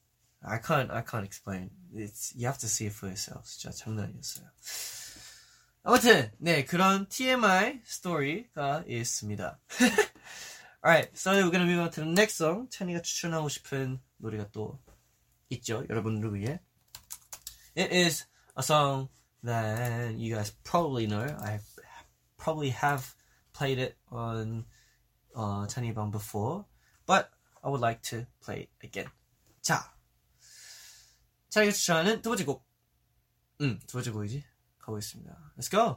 I 0.41 0.61
can't 0.61 0.91
I 0.91 1.05
can't 1.05 1.25
explain. 1.25 1.71
It's 1.95 2.35
you 2.35 2.47
have 2.47 2.59
to 2.59 2.67
see 2.67 2.87
it 2.87 2.97
for 2.97 3.09
yourself. 3.09 3.45
진짜 3.49 3.71
장난 3.71 4.07
아니었어요. 4.07 4.47
아무튼 5.83 6.31
네 6.39 6.65
그런 6.65 7.09
TMI 7.09 7.81
스토리가 7.85 8.85
있습니다. 8.87 9.61
Alright, 10.85 11.11
so 11.15 11.33
we're 11.33 11.51
gonna 11.51 11.67
move 11.67 11.81
on 11.81 11.91
to 11.91 12.03
the 12.05 12.11
next 12.11 12.37
song. 12.37 12.69
찬이가 12.71 13.03
추천하고 13.03 13.49
싶은 13.49 14.01
노래가 14.19 14.49
또 14.53 14.79
있죠, 15.51 15.85
여러분들을 15.89 16.35
위해. 16.35 16.61
It 17.77 17.95
is 17.95 18.27
a 18.57 18.63
song 18.63 19.09
that 19.45 20.17
you 20.17 20.35
guys 20.35 20.53
probably 20.65 21.07
know. 21.07 21.27
I 21.41 21.61
probably 22.37 22.71
have 22.71 23.15
played 23.53 23.79
it 23.79 23.97
on 24.11 24.65
uh, 25.35 25.67
방 25.67 26.11
before, 26.11 26.67
but 27.07 27.31
I 27.63 27.69
would 27.69 27.81
like 27.81 28.03
to 28.11 28.27
play 28.41 28.63
it 28.63 28.71
again. 28.83 29.11
자, 29.63 29.95
찬이가 31.51 31.73
추천하는 31.73 32.23
두 32.23 32.31
번째 32.31 32.45
곡. 32.45 32.67
음, 33.61 33.81
두 33.87 33.95
번째 33.95 34.11
곡이지. 34.11 34.45
가보겠습니다. 34.79 35.53
Let's 35.57 35.71
go. 35.71 35.97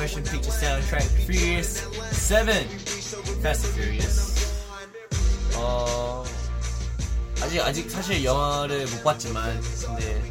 motion 0.00 0.24
picture 0.24 0.50
soundtrack 0.50 1.04
Furious 1.26 1.84
7 2.12 2.64
Fast 3.42 3.66
and 3.66 3.76
Furious 3.76 4.34
어 5.56 6.24
아직 7.42 7.60
아직 7.60 7.90
사실 7.90 8.24
영화를 8.24 8.86
못 8.86 9.04
봤지만 9.04 9.60
근데 9.60 10.22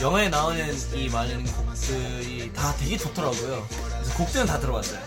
영화에 0.00 0.28
나오는 0.28 0.76
이 0.94 1.08
많은 1.08 1.44
곡들이 1.44 2.52
다 2.52 2.72
되게 2.76 2.96
좋더라고요. 2.96 3.66
그래서 3.68 4.14
곡들은 4.16 4.46
다 4.46 4.60
들어봤어요. 4.60 5.00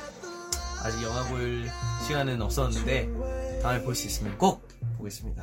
아직 0.82 1.02
영화 1.04 1.24
볼 1.26 1.70
시간은 2.08 2.42
없었는데 2.42 3.08
다음에 3.63 3.83
볼 3.83 3.95
수 3.95 4.07
있으면 4.07 4.37
꼭 4.39 4.67
보겠습니다. 4.99 5.43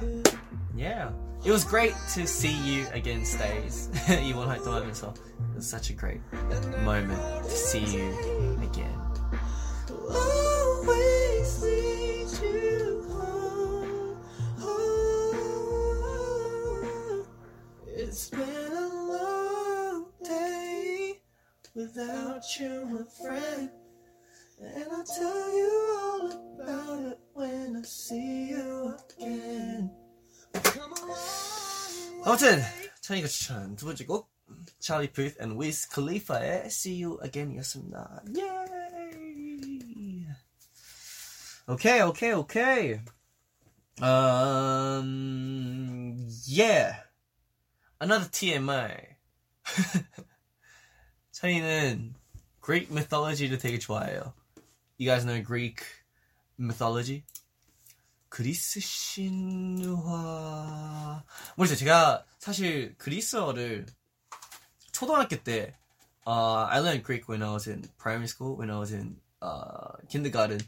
Yeah, 0.76 1.12
it 1.44 1.52
was 1.52 1.66
great 1.68 1.94
to 2.16 2.24
see 2.24 2.54
you 2.54 2.88
again, 2.94 3.22
Stays. 3.22 3.90
이번 4.24 4.48
활동하면서 4.48 5.14
it 5.14 5.56
was 5.56 5.68
such 5.70 5.92
a 5.92 5.96
great 5.96 6.22
moment 6.84 7.20
to 7.44 7.50
see 7.50 7.84
you 7.84 8.14
again. 8.64 8.96
always 10.10 11.64
lead 11.64 12.28
you 12.42 13.04
home. 13.12 14.16
home. 15.62 17.26
It's 17.88 18.30
been 18.30 18.72
a 18.74 18.88
long 19.12 20.06
day 20.24 21.20
without 21.76 22.44
you, 22.60 22.86
my 22.86 23.04
friend. 23.22 23.70
And 24.60 24.92
I'll 24.92 25.04
tell 25.04 25.56
you 25.56 25.72
all 26.00 26.32
about 26.62 27.00
it 27.12 27.20
when 27.34 27.76
I 27.78 27.82
see 27.84 28.50
you 28.50 28.96
again. 29.18 29.92
Come 30.64 30.94
along. 30.94 32.24
아무튼 32.24 32.62
찬이가 33.02 33.28
추천한 33.28 33.76
두 33.76 33.86
번째 33.86 34.06
곡 34.06 34.30
찰리 34.80 35.12
푸스 35.12 35.38
and 35.42 35.58
Wiz 35.60 35.90
Khalifa의 35.90 36.66
See 36.68 37.04
You 37.04 37.18
Again이었습니다. 37.24 38.24
Yay! 38.36 38.82
Okay, 41.68 42.02
okay, 42.02 42.34
okay. 42.34 43.02
Um, 44.02 45.08
yeah. 46.46 47.04
Another 48.00 48.30
TMI. 48.30 49.16
찬이는 51.32 52.14
Greek 52.62 52.90
mythology를 52.92 53.58
되게 53.58 53.80
좋아해요. 53.80 54.34
You 54.98 55.10
guys 55.10 55.26
know 55.26 55.42
Greek 55.42 55.84
mythology? 56.58 57.24
그리스 58.30 58.80
신화 58.80 59.92
모르겠어요 61.58 61.78
제가 61.78 62.26
사실 62.40 62.96
그리스어를 62.98 63.86
초등학교 64.94 65.36
때 65.44 65.76
uh, 66.26 66.66
I 66.70 66.80
learned 66.80 67.04
Greek 67.04 67.28
when 67.28 67.44
I 67.44 67.52
was 67.52 67.68
in 67.68 67.84
primary 67.98 68.28
school 68.28 68.56
when 68.58 68.70
I 68.70 68.80
was 68.80 68.94
in 68.94 69.20
uh, 69.42 69.98
kindergarten 70.08 70.60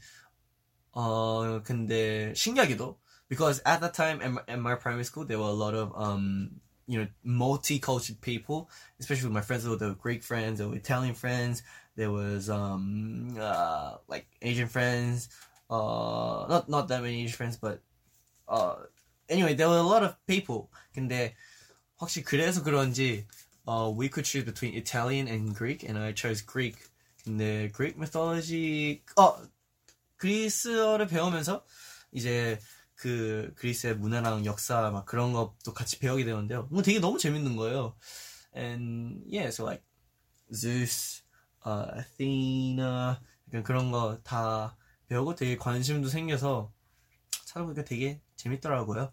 어 0.92 1.62
근데 1.64 2.34
신기하게도 2.36 2.98
because 3.30 3.62
at 3.66 3.80
that 3.80 3.94
time 3.94 4.22
in 4.22 4.34
my, 4.34 4.42
in 4.48 4.60
my 4.60 4.76
primary 4.76 5.06
school 5.06 5.26
there 5.26 5.40
were 5.40 5.48
a 5.48 5.54
lot 5.54 5.74
of 5.74 5.92
um 5.96 6.60
you 6.86 7.00
know 7.00 7.08
multicultural 7.26 8.20
people 8.20 8.70
especially 9.00 9.28
with 9.28 9.34
my 9.34 9.42
friends 9.42 9.64
there 9.64 9.88
were 9.88 9.96
Greek 9.96 10.22
friends 10.22 10.60
there 10.60 10.68
were 10.68 10.76
Italian 10.76 11.16
friends 11.16 11.64
there 11.98 12.12
was 12.12 12.50
um 12.50 13.36
uh, 13.40 13.98
like 14.08 14.28
Asian 14.42 14.68
friends 14.68 15.30
uh 15.70 16.46
not 16.50 16.70
not 16.70 16.88
that 16.88 17.02
many 17.02 17.24
Asian 17.24 17.36
friends 17.36 17.58
but 17.58 17.82
uh 18.48 18.76
anyway 19.30 19.54
there 19.54 19.70
were 19.70 19.78
a 19.78 19.84
lot 19.84 20.04
of 20.04 20.16
people 20.28 20.70
근데 20.96 21.36
확실히 22.00 22.24
그래서 22.26 22.64
그런지 22.64 23.26
uh 23.68 23.90
we 23.90 24.10
could 24.10 24.26
choose 24.26 24.46
between 24.46 24.74
Italian 24.76 25.28
and 25.28 25.56
Greek 25.56 25.84
and 25.84 25.98
I 25.98 26.14
chose 26.14 26.42
Greek 26.42 26.78
근데 27.26 27.72
Greek 27.72 27.98
mythology 27.98 29.04
어 29.18 29.38
그리스어를 30.18 31.08
배우면서 31.08 31.66
이제 32.12 32.60
그 32.96 33.52
그리스의 33.56 33.96
문화랑 33.98 34.46
역사 34.46 34.90
막 34.92 35.06
그런 35.06 35.34
것도 35.34 35.74
같이 35.74 36.00
배우게 36.00 36.24
되는데요. 36.24 36.68
뭐 36.72 36.82
되게 36.82 37.00
너무 37.00 37.18
재밌는 37.18 37.58
거예요. 37.58 37.96
And 38.56 39.24
yeah, 39.28 39.50
so 39.50 39.66
like 39.66 39.84
Zeus, 40.54 41.24
uh, 41.67 41.99
Athena, 41.99 43.19
약간 43.49 43.63
그런 43.63 43.91
거 43.91 44.21
다 44.25 44.77
배우고 45.09 45.35
되게 45.35 45.57
관심도 45.57 46.09
생겨서 46.09 46.73
찾아보니까 47.47 47.85
되게 47.85 48.21
재밌더라고요. 48.37 49.13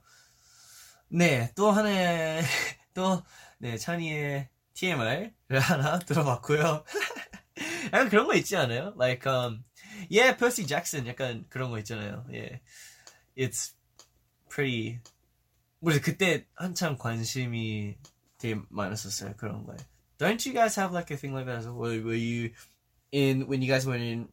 네, 1.09 1.51
또 1.55 1.71
하나의 1.71 2.41
또 2.93 3.23
네, 3.59 3.77
찬이의 3.77 4.49
TMI를 4.73 5.33
하나 5.61 5.99
들어봤고요. 6.05 6.83
약간 7.93 8.09
그런 8.09 8.27
거 8.27 8.35
있지 8.35 8.57
않아요? 8.57 8.93
Like 8.97 9.25
um 9.31 9.63
yeah, 10.11 10.35
Percy 10.37 10.67
Jackson 10.67 11.07
약간 11.07 11.45
그런 11.49 11.69
거 11.71 11.79
있잖아요. 11.79 12.25
예. 12.33 12.61
It's 13.37 13.73
pretty 14.49 14.99
모르겠어요. 15.79 16.03
그때 16.03 16.45
한참 16.55 16.97
관심이 16.97 17.95
되게 18.37 18.59
많았었어요. 18.69 19.35
그런 19.37 19.65
거에. 19.65 19.77
Don't 20.17 20.45
you 20.45 20.53
guys 20.53 20.75
have 20.75 20.91
like 20.93 21.11
a 21.11 21.17
thing 21.17 21.33
like 21.33 21.45
that 21.45 21.57
as 21.59 21.67
well? 21.67 21.91
You 21.93 22.51
in 23.11 23.47
when 23.47 23.61
you 23.61 23.67
guys 23.67 23.85
were 23.85 23.95
in 23.95 24.29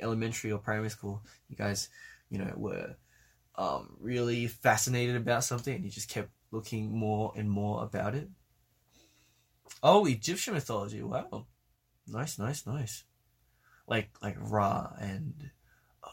elementary 0.00 0.52
or 0.52 0.58
primary 0.58 0.90
school, 0.90 1.22
you 1.48 1.56
guys, 1.56 1.88
you 2.30 2.38
know, 2.38 2.52
were 2.56 2.96
um, 3.56 3.96
really 4.00 4.46
fascinated 4.46 5.16
about 5.16 5.44
something 5.44 5.74
and 5.74 5.84
you 5.84 5.90
just 5.90 6.08
kept 6.08 6.30
looking 6.50 6.96
more 6.96 7.32
and 7.36 7.50
more 7.50 7.82
about 7.84 8.14
it? 8.14 8.28
Oh, 9.82 10.06
Egyptian 10.06 10.54
mythology. 10.54 11.02
Wow. 11.02 11.46
Nice, 12.06 12.38
nice, 12.38 12.66
nice. 12.66 13.04
Like 13.86 14.10
like 14.22 14.36
Ra 14.38 14.92
and 15.00 15.50
uh, 16.02 16.08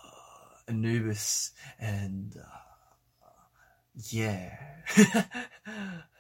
Anubis 0.68 1.52
and 1.80 2.36
uh, 2.38 3.28
yeah. 4.10 4.58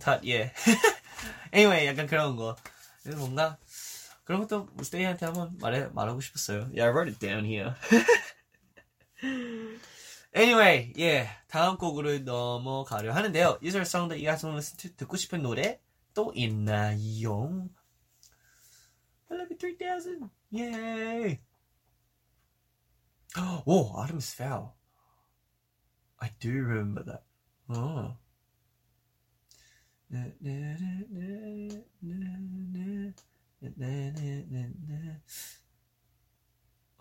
Tut, 0.00 0.24
yeah. 0.24 0.50
anyway, 1.52 1.86
약간 1.86 2.06
그런 2.06 2.36
거. 2.36 2.56
뭔가 3.16 3.58
그런 4.24 4.40
것도 4.40 4.68
스테이한테 4.82 5.26
한번 5.26 5.56
말해 5.60 5.86
말하고 5.94 6.20
싶었어요. 6.20 6.68
Yeah, 6.74 6.84
I 6.84 6.88
wrote 6.90 7.08
it 7.08 7.20
down 7.20 7.44
here. 7.44 7.74
Anyway, 10.34 10.92
예, 10.98 11.28
다음 11.46 11.76
곡으로 11.76 12.18
넘어가려 12.18 13.12
하는데요. 13.12 13.58
To 13.60 13.68
listen 13.68 14.08
to? 14.08 14.90
듣고 14.96 15.16
싶은 15.16 15.42
노래 15.42 15.80
또 16.12 16.32
있나요? 16.34 17.68
I 19.30 19.38
love 19.38 19.48
you 19.50 19.58
3000. 19.58 20.28
Yay! 20.52 21.38
Oh, 23.66 23.92
Artemis 23.96 24.32
Fowl. 24.34 24.76
I 26.20 26.30
do 26.38 26.62
remember 26.62 27.02
that. 27.02 27.22
Oh. 27.68 28.16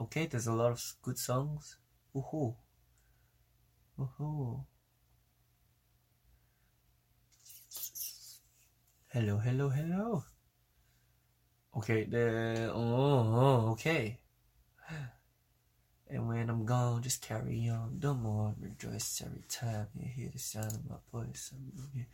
Okay, 0.01 0.25
there's 0.25 0.47
a 0.47 0.53
lot 0.53 0.71
of 0.71 0.93
good 1.01 1.19
songs. 1.19 1.77
Woohoo. 2.15 2.55
Woohoo. 3.99 4.65
Hello, 9.09 9.37
hello, 9.37 9.69
hello. 9.69 10.23
Okay, 11.77 12.05
the 12.05 12.71
oh, 12.73 12.79
oh 12.79 13.71
okay. 13.73 14.22
And 16.12 16.26
when 16.26 16.48
I'm 16.48 16.64
gone, 16.64 17.02
just 17.02 17.20
carry 17.20 17.68
on. 17.68 17.98
The 18.00 18.14
more 18.14 18.54
rejoice 18.58 19.22
every 19.24 19.42
time 19.48 19.88
you 19.94 20.08
hear 20.08 20.30
the 20.32 20.38
sound 20.38 20.72
of 20.72 20.88
my 20.88 20.96
voice. 21.12 21.52
I'm 21.52 21.90
here 21.94 22.06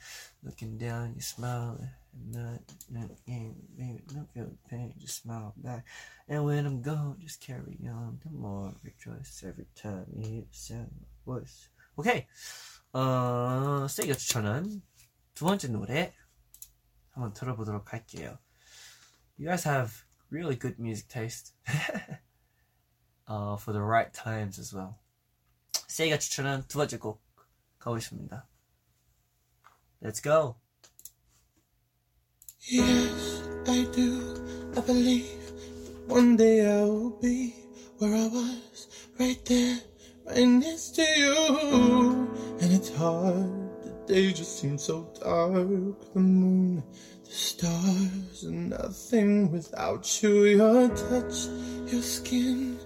looking 0.42 0.77
down, 0.77 1.12
you 1.14 1.23
smiling. 1.23 1.88
And 2.12 2.33
not, 2.35 2.61
not, 2.90 3.11
yeah, 3.25 3.51
baby, 3.79 4.03
don't 4.12 4.33
feel 4.35 4.47
the 4.47 4.68
pain, 4.68 4.94
just 4.99 5.23
smile 5.23 5.55
back. 5.57 5.85
And 6.29 6.44
when 6.44 6.66
I'm 6.66 6.83
gone, 6.83 7.18
just 7.20 7.40
carry 7.40 7.79
on. 7.87 8.18
The 8.25 8.31
more 8.31 8.75
rejoice 8.83 9.44
every 9.47 9.66
time 9.77 10.07
you 10.16 10.27
hear 10.29 10.42
the 10.51 10.57
sound 10.57 10.90
of 10.90 11.07
my 11.27 11.35
voice. 11.38 11.68
오케이. 11.97 12.27
어, 12.92 13.87
세이가 13.88 14.14
추천한 14.14 14.83
두 15.35 15.44
번째 15.44 15.68
노래 15.68 16.12
한번 17.12 17.33
들어보도록 17.33 17.92
할게요. 17.92 18.38
You 19.38 19.47
guys 19.49 19.68
have 19.68 20.05
really 20.31 20.59
good 20.59 20.81
music 20.81 21.07
taste. 21.09 21.55
uh, 23.29 23.57
for 23.57 23.73
the 23.73 23.83
right 23.83 24.12
times 24.12 24.59
as 24.59 24.75
well. 24.75 24.99
세이가 25.88 26.18
추천한 26.18 26.64
두 26.66 26.79
번째 26.79 26.99
곡 26.99 27.23
가보겠습니다. 27.79 28.47
Let's 30.03 30.20
go. 30.20 30.57
Yes, 32.70 33.42
I 33.68 33.85
do. 33.92 34.73
I 34.77 34.81
believe 34.81 35.53
one 36.09 36.37
day 36.37 36.66
I 36.66 36.85
will 36.85 37.18
be 37.20 37.55
where 37.99 38.14
I 38.14 38.27
was, 38.27 38.88
right 39.18 39.42
there, 39.44 39.79
right 40.27 40.49
next 40.49 40.97
to 40.97 41.03
you. 41.03 42.29
And 42.61 42.73
it's 42.73 42.88
hard, 42.97 43.51
the 43.83 43.92
day 44.07 44.33
just 44.33 44.59
seems 44.59 44.83
so 44.83 45.09
dark. 45.20 46.12
The 46.14 46.20
moon, 46.20 46.83
the 47.25 47.31
stars, 47.31 48.44
and 48.44 48.70
nothing 48.70 49.53
without 49.53 50.23
you. 50.23 50.44
Your 50.44 50.88
touch, 50.88 51.49
your 51.92 52.03
skin. 52.03 52.79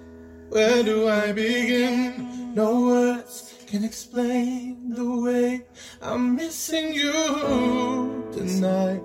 Where 0.54 0.84
do 0.84 1.10
I 1.10 1.32
begin? 1.32 2.54
No 2.54 2.86
words 2.86 3.56
can 3.66 3.84
explain 3.84 4.94
the 4.94 5.20
way 5.20 5.66
I'm 6.00 6.36
missing 6.36 6.94
you 6.94 8.30
tonight. 8.32 9.02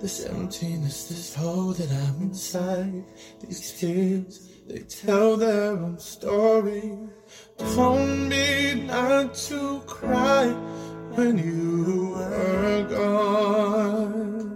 This 0.00 0.24
emptiness, 0.26 1.08
this 1.08 1.34
hole 1.34 1.72
that 1.72 1.90
I'm 1.90 2.22
inside. 2.22 3.02
These 3.40 3.80
tears, 3.80 4.48
they 4.68 4.78
tell 4.78 5.36
their 5.36 5.72
own 5.72 5.98
story. 5.98 6.96
Told 7.58 8.08
me 8.08 8.84
not 8.86 9.34
to 9.50 9.80
cry 9.88 10.54
when 11.16 11.36
you 11.36 12.14
were 12.14 12.86
gone. 12.88 14.52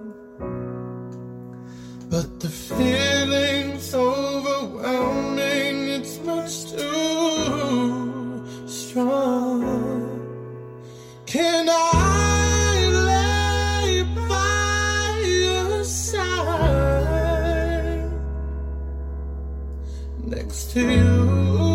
But 2.08 2.38
the 2.38 2.48
feeling's 2.48 3.92
overwhelming, 3.92 4.25
Can 11.36 11.68
I 11.68 12.86
lay 13.10 14.02
by 14.26 15.20
your 15.22 15.84
side 15.84 16.20
next 20.24 20.70
to 20.70 20.80
you? 20.80 21.65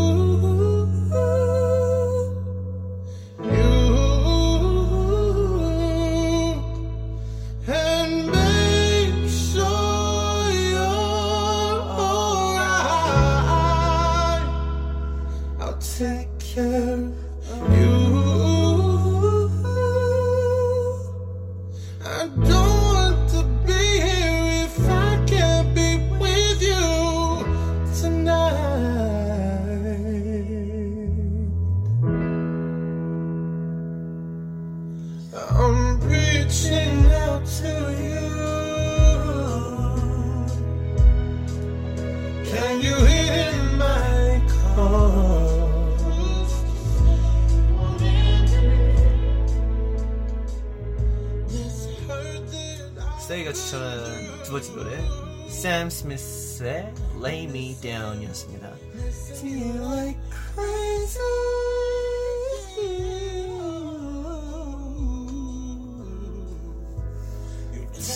스미스의 56.62 56.94
Lay 57.20 57.44
Me 57.46 57.76
Down이었습니다. 57.82 58.70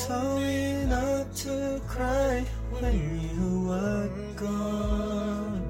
Told 0.08 0.44
me 0.44 0.84
not 0.84 1.34
to 1.36 1.82
cry 1.90 2.46
when 2.74 2.94
you 2.94 3.70
were 3.70 4.10
gone. 4.38 5.64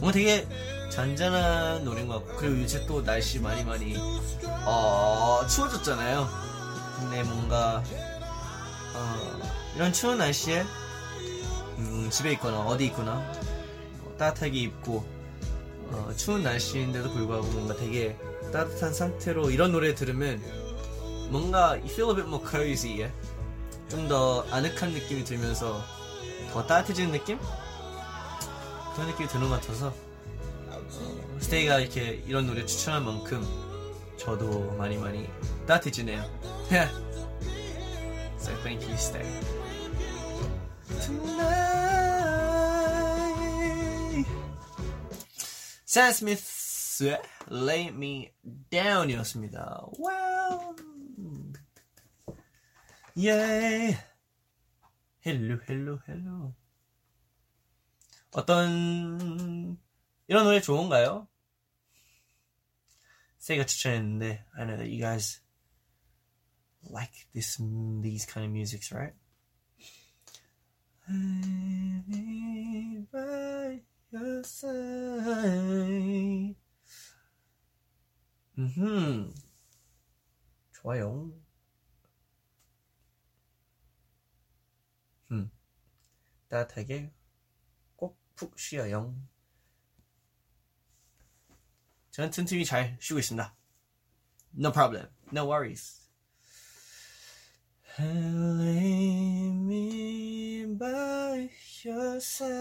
뭔가 0.00 0.12
되게 0.12 0.46
잔잔한 0.90 1.84
노래인 1.84 2.08
것 2.08 2.26
같고 2.26 2.36
그리고 2.36 2.62
요새 2.62 2.84
또 2.86 3.02
날씨 3.04 3.38
많이 3.38 3.64
많이 3.64 3.94
어, 4.64 5.46
추워졌잖아요. 5.48 6.28
근데 6.98 7.22
뭔가 7.22 7.82
어, 8.94 9.40
이런 9.76 9.92
추운 9.92 10.18
날씨에 10.18 10.62
음, 10.62 10.85
집에 12.16 12.32
있거나 12.32 12.60
어디 12.60 12.86
있거나 12.86 13.16
뭐 14.00 14.14
따뜻하게 14.16 14.60
입고 14.60 15.04
어, 15.90 16.10
추운 16.16 16.42
날씨인데도 16.42 17.12
불구하고 17.12 17.46
뭔가 17.48 17.76
되게 17.76 18.16
따뜻한 18.50 18.94
상태로 18.94 19.50
이런 19.50 19.70
노래 19.70 19.94
들으면 19.94 20.40
뭔가 21.28 21.72
you 21.72 21.84
feel 21.84 22.08
a 22.08 22.16
bit 22.16 22.26
more 22.26 22.42
cozy 22.42 23.00
예? 23.02 23.12
좀더 23.90 24.46
아늑한 24.50 24.92
느낌이 24.92 25.24
들면서 25.24 25.84
더 26.54 26.66
따뜻해지는 26.66 27.12
느낌? 27.12 27.38
그런 28.94 29.08
느낌이 29.10 29.28
드는 29.28 29.50
것 29.50 29.60
같아서 29.60 29.92
어, 30.68 31.38
스테이가 31.38 31.80
이렇게 31.80 32.22
이런 32.26 32.46
노래 32.46 32.64
추천한 32.64 33.04
만큼 33.04 33.46
저도 34.16 34.74
많이 34.78 34.96
많이 34.96 35.28
따뜻해지네요. 35.66 36.24
so 38.40 38.54
thank 38.62 38.82
you, 38.86 38.94
Stay. 38.94 39.22
Tonight. 41.04 41.95
샘 45.95 46.11
스미스의 46.11 47.21
Lay 47.51 47.87
Me 47.87 48.31
Down이었습니다. 48.69 49.85
와우. 49.99 50.75
예. 53.19 53.97
헬로 55.25 55.61
헬로 55.67 55.99
헬로. 56.07 56.55
어떤 58.31 59.77
이런 60.27 60.45
노래 60.45 60.61
좋은가요? 60.61 61.27
세이가 63.39 63.65
추천했는데 63.65 64.45
I 64.55 64.65
know 64.65 64.77
that 64.77 64.89
you 64.89 64.99
guys 64.99 65.41
like 66.89 67.27
this 67.33 67.57
these 68.01 68.25
kind 68.25 68.45
of 68.45 68.51
musics, 68.51 68.91
right? 68.93 69.15
Your. 74.10 74.42
음, 78.58 79.34
좋아요. 80.72 81.32
음, 85.30 85.50
따뜻하게 86.48 87.12
꼭 87.96 88.18
푹 88.36 88.58
쉬어요. 88.58 89.16
저는 92.10 92.30
틈틈이 92.30 92.64
잘 92.64 92.96
쉬고 93.00 93.18
있습니다. 93.18 93.54
No 94.58 94.72
problem. 94.72 95.08
No 95.32 95.46
worries. 95.46 96.05
Lay 97.99 99.51
me 99.51 100.65
by 100.65 101.49
your 101.83 102.19
side. 102.19 102.51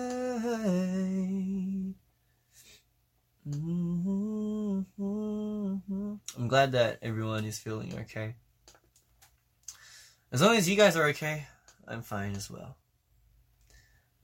Mm-hmm. 3.48 4.80
I'm 6.36 6.48
glad 6.48 6.72
that 6.72 6.98
everyone 7.02 7.44
is 7.44 7.58
feeling 7.58 7.94
okay. 8.00 8.34
As 10.32 10.42
long 10.42 10.56
as 10.56 10.68
you 10.68 10.76
guys 10.76 10.96
are 10.96 11.06
okay, 11.06 11.46
I'm 11.88 12.02
fine 12.02 12.36
as 12.36 12.50
well. 12.50 12.76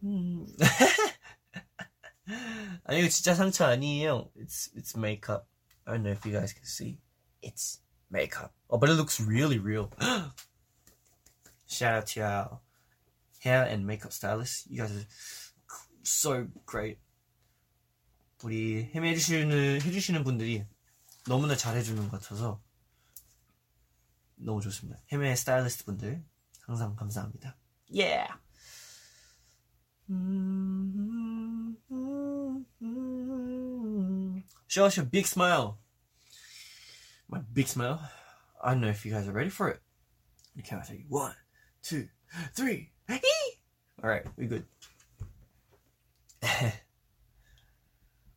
Mm. 0.04 0.46
아니 2.84 2.98
이거 3.00 3.08
진짜 3.08 3.34
상처 3.34 3.66
아니에요. 3.66 4.30
It's 4.36 4.70
it's 4.74 4.96
makeup. 4.96 5.46
I 5.86 5.92
don't 5.92 6.02
know 6.02 6.12
if 6.12 6.24
you 6.26 6.32
guys 6.32 6.52
can 6.52 6.64
see. 6.64 6.98
It's 7.42 7.80
makeup. 8.10 8.52
Oh, 8.68 8.78
but 8.78 8.90
it 8.90 8.94
looks 8.94 9.20
really 9.20 9.58
real. 9.58 9.90
Shout 11.71 11.93
out 11.93 12.05
to 12.07 12.21
our 12.21 12.59
hair 13.39 13.63
and 13.63 13.87
makeup 13.87 14.11
stylist. 14.11 14.69
You 14.69 14.83
guys 14.83 14.91
are 14.91 15.07
so 16.03 16.47
great. 16.65 16.99
우리 18.43 18.91
헤매해주시는 18.93 19.81
해주시는 19.81 20.25
분들이 20.25 20.65
너무나 21.27 21.55
잘해주는 21.55 22.09
것 22.09 22.19
같아서 22.19 22.61
너무 24.35 24.59
좋습니다. 24.59 24.99
헤매 25.13 25.33
스타일리스트 25.35 25.85
분들 25.85 26.21
항상 26.63 26.95
감사합니다. 26.95 27.55
Yeah. 27.89 28.27
Show 34.67 34.85
us 34.87 34.97
your 34.97 35.09
big 35.09 35.25
smile. 35.25 35.77
My 37.29 37.41
big 37.53 37.69
smile. 37.69 37.99
I 38.61 38.73
don't 38.73 38.81
know 38.81 38.89
if 38.89 39.05
you 39.05 39.13
guys 39.13 39.27
are 39.27 39.33
ready 39.33 39.49
for 39.49 39.69
it. 39.69 39.79
Okay, 40.59 40.75
I 40.75 40.83
say 40.83 41.05
one, 41.07 41.33
two, 41.82 42.08
three. 42.54 42.90
All 44.02 44.10
right, 44.10 44.26
we 44.36 44.46
good. 44.46 44.64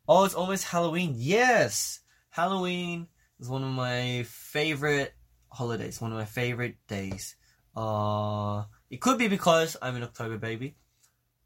oh, 0.07 0.25
it's 0.25 0.33
almost 0.35 0.65
Halloween. 0.65 1.13
Yes, 1.17 1.99
Halloween 2.29 3.07
is 3.39 3.49
one 3.49 3.63
of 3.63 3.69
my 3.71 4.23
favorite 4.27 5.13
holidays. 5.51 5.99
One 5.99 6.11
of 6.11 6.17
my 6.17 6.25
favorite 6.25 6.77
days. 6.87 7.35
Uh, 7.75 8.63
it 8.89 9.01
could 9.01 9.17
be 9.17 9.27
because 9.27 9.77
I'm 9.81 9.95
an 9.95 10.03
October 10.03 10.37
baby. 10.37 10.75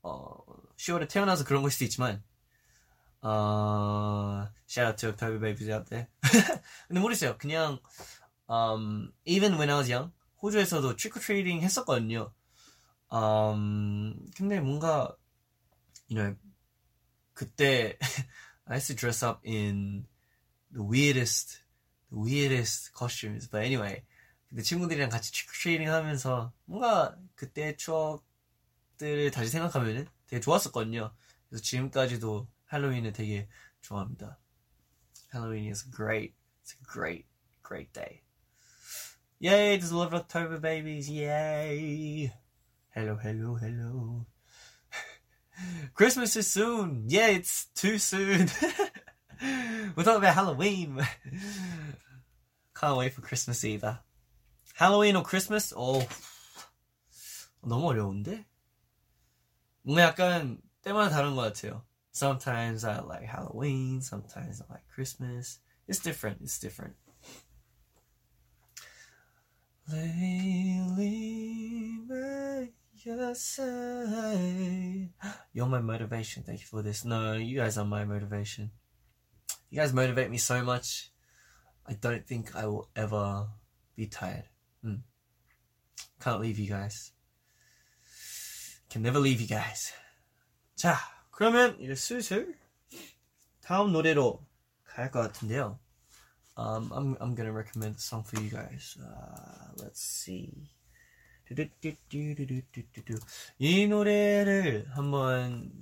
어, 0.03 0.36
10월에 0.77 1.08
태어나서 1.08 1.45
그런 1.45 1.62
걸 1.62 1.71
수도 1.71 1.86
있지만, 1.86 2.21
어, 3.21 4.49
shout 4.67 4.88
out 4.88 4.97
to 4.97 5.10
October 5.10 5.39
babies 5.39 5.69
out 5.69 5.89
there. 5.89 6.08
근데 6.88 6.99
모르겠어요. 6.99 7.38
그냥, 7.38 7.79
um, 8.49 9.13
even 9.25 9.58
when 9.58 9.69
I 9.69 9.77
was 9.77 9.89
young, 9.89 10.12
호주에서도 10.42 10.96
or 10.96 11.20
treating 11.20 11.64
했었거든요. 11.64 12.33
Um, 13.11 14.27
근데 14.37 14.61
뭔가, 14.61 15.16
you 16.09 16.16
know, 16.16 16.37
그때, 17.35 17.98
I 18.66 18.77
used 18.77 18.88
to 18.88 18.94
dress 18.94 19.24
up 19.24 19.40
in 19.44 20.07
the 20.72 20.83
weirdest, 20.83 21.62
the 22.11 22.18
weirdest 22.18 22.92
costumes. 22.94 23.48
But 23.48 23.64
anyway, 23.64 24.05
근데 24.48 24.62
친구들이랑 24.62 25.09
같이 25.11 25.33
or 25.33 25.53
treating 25.61 25.90
하면서, 25.90 26.53
뭔가 26.66 27.16
그때 27.35 27.77
추억들을 27.77 29.31
다시 29.31 29.51
생각하면은 29.51 30.07
되게 30.27 30.40
좋았었거든요. 30.40 31.14
그래서 31.48 31.62
지금까지도 31.62 32.48
할로윈을 32.66 33.12
되게 33.12 33.48
좋아합니다. 33.81 34.38
Halloween 35.33 35.70
is 35.70 35.85
great. 35.90 36.35
It's 36.62 36.74
a 36.74 36.85
great, 36.85 37.27
great 37.62 37.92
day. 37.92 38.27
Yay, 39.39 39.77
there's 39.77 39.91
a 39.91 39.97
lot 39.97 40.08
of 40.08 40.13
October 40.13 40.58
babies. 40.60 41.10
Yay. 41.10 42.34
Hello, 42.91 43.15
hello, 43.15 43.56
hello. 43.56 44.25
Christmas 45.93 46.36
is 46.36 46.47
soon. 46.47 47.06
Yeah, 47.08 47.27
it's 47.27 47.65
too 47.75 47.97
soon. 47.97 48.49
We're 49.95 50.03
talking 50.03 50.17
about 50.17 50.36
Halloween. 50.36 51.06
Can't 52.75 52.97
wait 52.97 53.13
for 53.13 53.21
Christmas 53.21 53.63
either. 53.63 53.99
Halloween 54.75 55.15
or 55.15 55.23
Christmas? 55.23 55.73
Oh, 55.75 56.06
너무 57.63 57.88
어려운데? 57.88 58.45
뭔가 59.86 60.03
약간 60.03 60.58
때마다 60.84 61.10
다른 61.10 61.36
것 61.36 61.53
같아요. 61.53 61.84
Sometimes 62.12 62.86
I 62.86 62.99
like 62.99 63.25
Halloween, 63.25 64.01
sometimes 64.01 64.62
I 64.62 64.65
like 64.73 64.88
Christmas. 64.93 65.60
It's 65.88 65.99
different, 65.99 66.41
it's 66.41 66.60
different. 66.60 66.95
Lately 69.91 71.99
by 72.08 72.69
your 73.03 73.36
side. 73.36 75.10
You're 75.51 75.67
my 75.67 75.82
motivation. 75.82 76.43
Thank 76.43 76.62
you 76.62 76.67
for 76.67 76.82
this. 76.82 77.03
No, 77.06 77.34
you 77.34 77.58
guys 77.58 77.77
are 77.77 77.86
my 77.86 78.06
motivation. 78.06 78.71
You 79.69 79.79
guys 79.79 79.93
motivate 79.93 80.29
me 80.29 80.38
so 80.38 80.63
much. 80.63 81.12
I 81.86 81.93
don't 81.93 82.25
think 82.25 82.56
I 82.56 82.65
will 82.67 82.89
ever 82.95 83.47
be 83.95 84.08
tired. 84.08 84.45
Mm. 84.86 85.01
Can't 86.21 86.41
leave 86.41 86.60
you 86.60 86.69
guys. 86.69 87.12
Can 88.89 89.01
never 89.01 89.19
leave 89.19 89.41
you 89.41 89.47
guys. 89.47 89.91
자, 90.75 90.97
그러면 91.32 91.79
이제 91.79 91.95
슬슬 91.95 92.58
다음 93.62 93.91
노래로 93.91 94.45
갈 94.86 95.10
것 95.12 95.21
같은데요. 95.21 95.79
Um, 96.59 96.90
I'm 96.92 97.16
I'm 97.21 97.35
gonna 97.37 97.53
recommend 97.53 97.97
a 97.97 98.01
song 98.01 98.25
for 98.25 98.40
you 98.42 98.51
guys. 98.51 98.99
Uh, 99.01 99.71
let's 99.79 100.03
see. 100.03 100.53
이 103.59 103.87
노래를 103.88 104.87
한번 104.90 105.73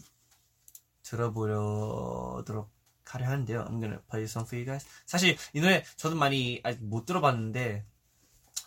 들어보려도록 1.03 2.71
하려 3.05 3.27
하는데요. 3.27 3.65
I'm 3.65 3.81
gonna 3.81 4.01
play 4.11 4.23
a 4.23 4.25
song 4.27 4.47
for 4.47 4.57
you 4.57 4.67
guys. 4.67 4.87
사실 5.07 5.37
이 5.55 5.61
노래 5.61 5.83
저도 5.97 6.15
많이 6.17 6.61
아직 6.63 6.85
못 6.85 7.07
들어봤는데, 7.07 7.85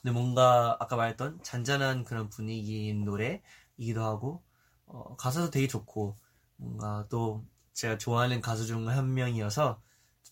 근데 0.02 0.12
뭔가 0.12 0.78
아까 0.80 0.96
말했던 0.96 1.44
잔잔한 1.44 2.04
그런 2.06 2.30
분위기인 2.30 3.06
노래이기도 3.06 4.04
하고 4.04 4.44
어, 4.88 5.16
가사도 5.18 5.52
되게 5.52 5.68
좋고 5.68 6.16
뭔가 6.58 7.06
또 7.10 7.46
제가 7.74 7.98
좋아하는 7.98 8.42
가수 8.42 8.66
중 8.66 8.88
한 8.90 9.14
명이어서 9.14 9.82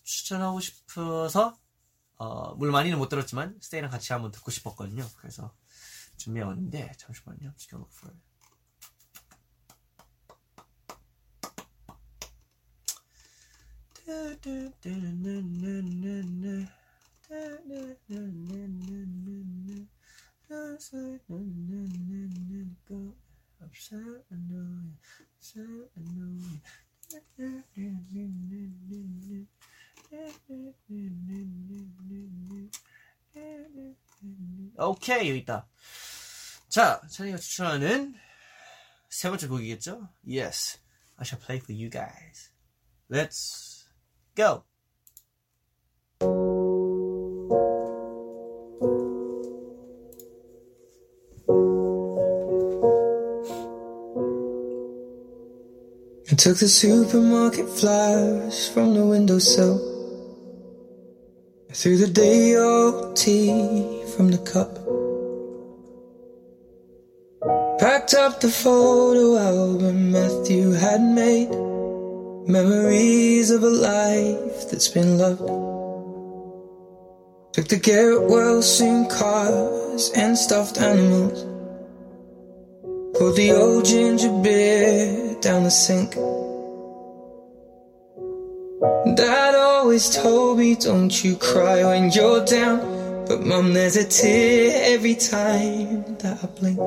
추천하고 0.02 0.60
싶어서 0.60 1.56
어, 2.18 2.54
물론 2.56 2.72
많이는 2.72 2.98
못 2.98 3.08
들었지만 3.08 3.56
스테이랑 3.60 3.90
같이 3.90 4.12
한번 4.12 4.32
듣고 4.32 4.50
싶었거든요. 4.50 5.08
그래서 5.18 5.54
준비해 6.16 6.44
왔는데 6.44 6.92
잠시만요. 6.96 7.54
For 7.92 8.12
it. 30.11 30.33
upset, 30.43 30.75
I 30.89 31.07
know, 31.33 31.85
upset, 32.65 33.41
I 33.41 33.71
know. 33.75 33.93
오케이 34.77 35.29
여기 35.29 35.39
있다. 35.39 35.67
자, 36.69 37.01
찬이가 37.09 37.37
추천하는 37.37 38.15
세 39.09 39.29
번째 39.29 39.47
곡이겠죠? 39.47 40.09
Yes, 40.27 40.79
I 41.17 41.25
shall 41.25 41.39
play 41.39 41.59
for 41.59 41.73
you 41.73 41.89
guys. 41.89 42.51
Let's 43.09 43.87
go. 44.35 44.63
I 56.31 56.35
took 56.35 56.57
the 56.57 56.67
supermarket 56.67 57.69
flyers 57.69 58.67
from 58.69 58.95
the 58.95 59.05
windowsill. 59.05 59.93
Threw 61.80 61.96
the 61.96 62.08
day 62.08 62.56
old 62.56 63.14
tea 63.14 64.02
from 64.16 64.32
the 64.32 64.38
cup. 64.38 64.74
Packed 67.78 68.14
up 68.14 68.40
the 68.40 68.50
photo 68.50 69.36
album 69.38 70.10
Matthew 70.10 70.72
had 70.72 71.00
made. 71.00 71.50
Memories 72.48 73.52
of 73.52 73.62
a 73.62 73.70
life 73.70 74.68
that's 74.68 74.88
been 74.88 75.18
loved. 75.18 75.46
Took 77.54 77.68
the 77.68 77.78
Garrett 77.80 78.28
Wilson 78.28 79.06
cars 79.06 80.10
and 80.16 80.36
stuffed 80.36 80.80
animals. 80.80 81.44
Poured 83.16 83.36
the 83.36 83.52
old 83.52 83.84
ginger 83.84 84.32
beer 84.42 85.36
down 85.40 85.62
the 85.62 85.70
sink. 85.70 86.16
Dad 89.16 89.47
always 89.88 90.14
told 90.14 90.58
me, 90.58 90.74
don't 90.74 91.24
you 91.24 91.34
cry 91.36 91.82
when 91.82 92.10
you're 92.10 92.44
down. 92.44 92.78
But 93.26 93.40
mum, 93.40 93.72
there's 93.72 93.96
a 93.96 94.04
tear 94.04 94.94
every 94.94 95.14
time 95.14 96.14
that 96.18 96.44
I 96.44 96.46
blink. 96.46 96.78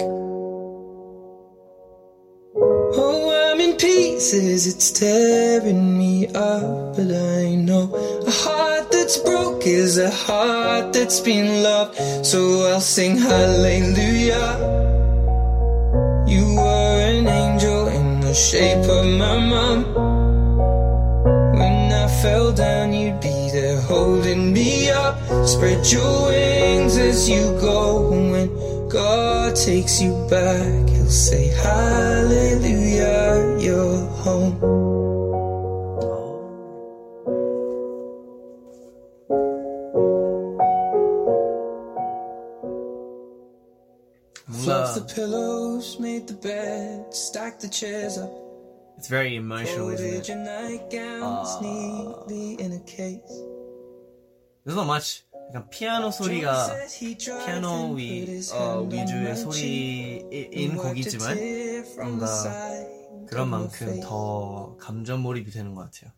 Oh, 2.54 3.50
I'm 3.50 3.60
in 3.60 3.76
pieces, 3.78 4.68
it's 4.68 4.92
tearing 4.92 5.98
me 5.98 6.28
up, 6.28 6.96
but 6.96 7.12
I 7.12 7.56
know 7.56 7.90
a 8.28 8.30
heart 8.30 8.92
that's 8.92 9.18
broke 9.18 9.66
is 9.66 9.98
a 9.98 10.12
heart 10.12 10.94
that's 10.94 11.22
been 11.22 11.64
loved. 11.64 11.96
So 12.24 12.70
I'll 12.70 12.82
sing 12.82 13.18
hallelujah. 13.18 14.60
You 16.28 16.54
were 16.56 17.00
an 17.10 17.28
angel 17.28 17.88
in 17.88 18.20
the 18.20 18.36
shape 18.36 18.88
of 18.88 19.06
my 19.08 19.40
mom. 19.40 20.21
Fell 22.22 22.52
down, 22.52 22.94
you'd 22.94 23.20
be 23.20 23.50
there 23.52 23.82
holding 23.82 24.54
me 24.54 24.90
up. 24.92 25.18
Spread 25.48 25.92
your 25.92 26.28
wings 26.28 26.98
as 26.98 27.28
you 27.28 27.42
go. 27.60 28.14
And 28.14 28.32
when 28.32 28.88
God 28.90 29.56
takes 29.56 30.00
you 30.02 30.14
back, 30.30 30.90
He'll 30.90 31.10
say, 31.10 31.48
Hallelujah, 31.48 33.58
you're 33.60 34.06
home. 34.24 34.60
Fluff 44.64 44.94
the 44.94 45.02
pillows, 45.16 46.00
made 46.00 46.28
the 46.28 46.36
bed, 46.36 47.12
stacked 47.14 47.62
the 47.62 47.70
chairs 47.70 48.20
up. 48.20 48.41
It's 49.02 49.08
very 49.08 49.36
emotional, 49.36 49.90
isn't 49.90 50.06
it? 50.06 50.28
case. 52.86 53.44
There's 54.64 54.76
not 54.76 54.86
much. 54.86 55.26
약간 55.50 55.70
피아노 55.72 56.12
소리가 56.12 56.70
피아노 57.46 57.94
위 57.94 58.42
어, 58.54 58.88
위주의 58.90 59.36
소리인 59.36 60.78
곡이지만 60.78 61.36
뭔가 61.98 62.28
그런 63.28 63.50
만큼 63.50 64.00
더 64.02 64.78
감정 64.80 65.24
몰입이 65.24 65.50
되는 65.50 65.74
것 65.74 65.90
같아요. 65.90 66.12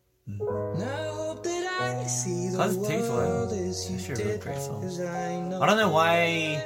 가수 2.58 2.82
되게 2.86 3.02
좋아요. 3.02 3.48
It's 3.50 3.90
actually 3.90 4.22
really 4.22 4.38
great 4.38 4.60
song. 4.60 4.84
I 5.00 5.66
don't 5.66 5.78
know 5.78 5.88
why 5.90 6.62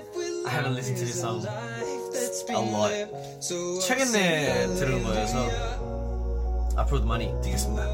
I 0.47 0.51
haven't 0.51 0.75
listened 0.75 0.99
to 0.99 1.05
this 1.05 1.21
song 1.21 1.47
a 2.51 2.61
lot. 2.61 2.91
최근에 3.87 4.67
들은 4.75 5.03
거여서 5.03 5.78
앞으로도 6.79 7.07
많이 7.07 7.33
듣겠습니다. 7.43 7.85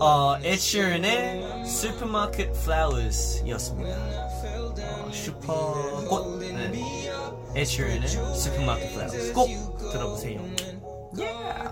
어, 0.00 0.38
Sheeran의 0.42 1.64
Supermarket 1.66 2.52
Flowers이었습니다. 2.58 3.96
어, 3.96 5.10
슈퍼꽃. 5.12 6.38
네. 6.38 7.60
Sheeran의 7.60 8.08
Supermarket 8.08 8.92
Flowers. 8.92 9.32
꼭 9.32 9.48
들어보세요. 9.78 10.40
Yeah. 11.12 11.70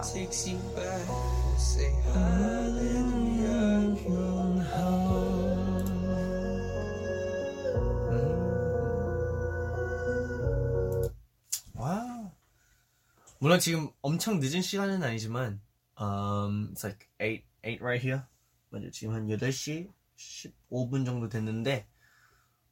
물론 13.41 13.61
지금 13.61 13.89
엄청 14.03 14.41
늦은 14.41 14.63
시간은 14.63 15.03
아니지만, 15.03 15.61
um, 15.99 16.71
it's 16.73 16.85
like 16.85 17.09
8, 17.19 17.45
8 17.65 17.81
right 17.83 18.01
here. 18.01 18.23
맞아, 18.71 18.91
지금 18.91 19.15
한 19.15 19.27
8시 19.29 19.91
15분 20.17 21.05
정도 21.05 21.29
됐는데, 21.29 21.89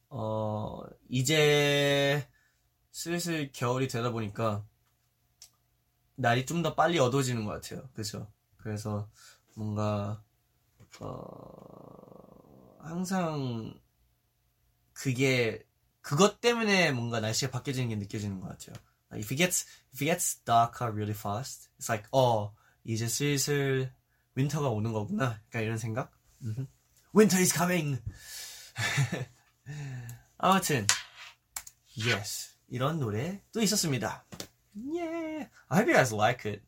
어, 0.09 0.81
이제 1.09 2.27
슬슬 2.91 3.51
겨울이 3.51 3.87
되다 3.87 4.11
보니까, 4.11 4.65
날이 6.15 6.45
좀 6.45 6.63
더 6.63 6.75
빨리 6.75 6.99
어두워지는 6.99 7.45
것 7.45 7.51
같아요. 7.53 7.89
그죠? 7.93 8.31
그래서 8.57 9.09
뭔가, 9.55 10.23
어, 10.99 12.77
항상 12.81 13.73
그게, 14.93 15.63
그것 16.01 16.39
때문에 16.41 16.91
뭔가 16.91 17.19
날씨가 17.19 17.51
바뀌어지는 17.51 17.89
게 17.89 17.95
느껴지는 17.97 18.39
것 18.39 18.47
같아요. 18.49 18.75
If 19.13 19.33
it 19.33 19.35
gets 19.37 19.65
if 19.93 20.01
it 20.03 20.05
gets 20.05 20.43
darker 20.43 20.91
really 20.91 21.13
fast, 21.13 21.69
it's 21.79 21.89
like 21.89 22.07
어 22.11 22.53
이제 22.87 23.07
슬슬 23.09 23.93
윈터가 24.35 24.69
오는 24.69 24.93
거구나. 24.93 25.41
약간 25.47 25.61
이런 25.61 25.77
생각. 25.77 26.17
Winter 27.13 27.41
is 27.41 27.53
coming. 27.53 28.01
아무튼 30.37 30.87
yes 31.97 32.55
이런 32.69 32.97
노래 32.97 33.43
또 33.51 33.61
있었습니다. 33.61 34.25
Yeah, 34.73 35.49
I 35.67 35.79
hope 35.79 35.89
you 35.89 35.97
guys 35.97 36.13
like 36.13 36.49
it. 36.49 36.63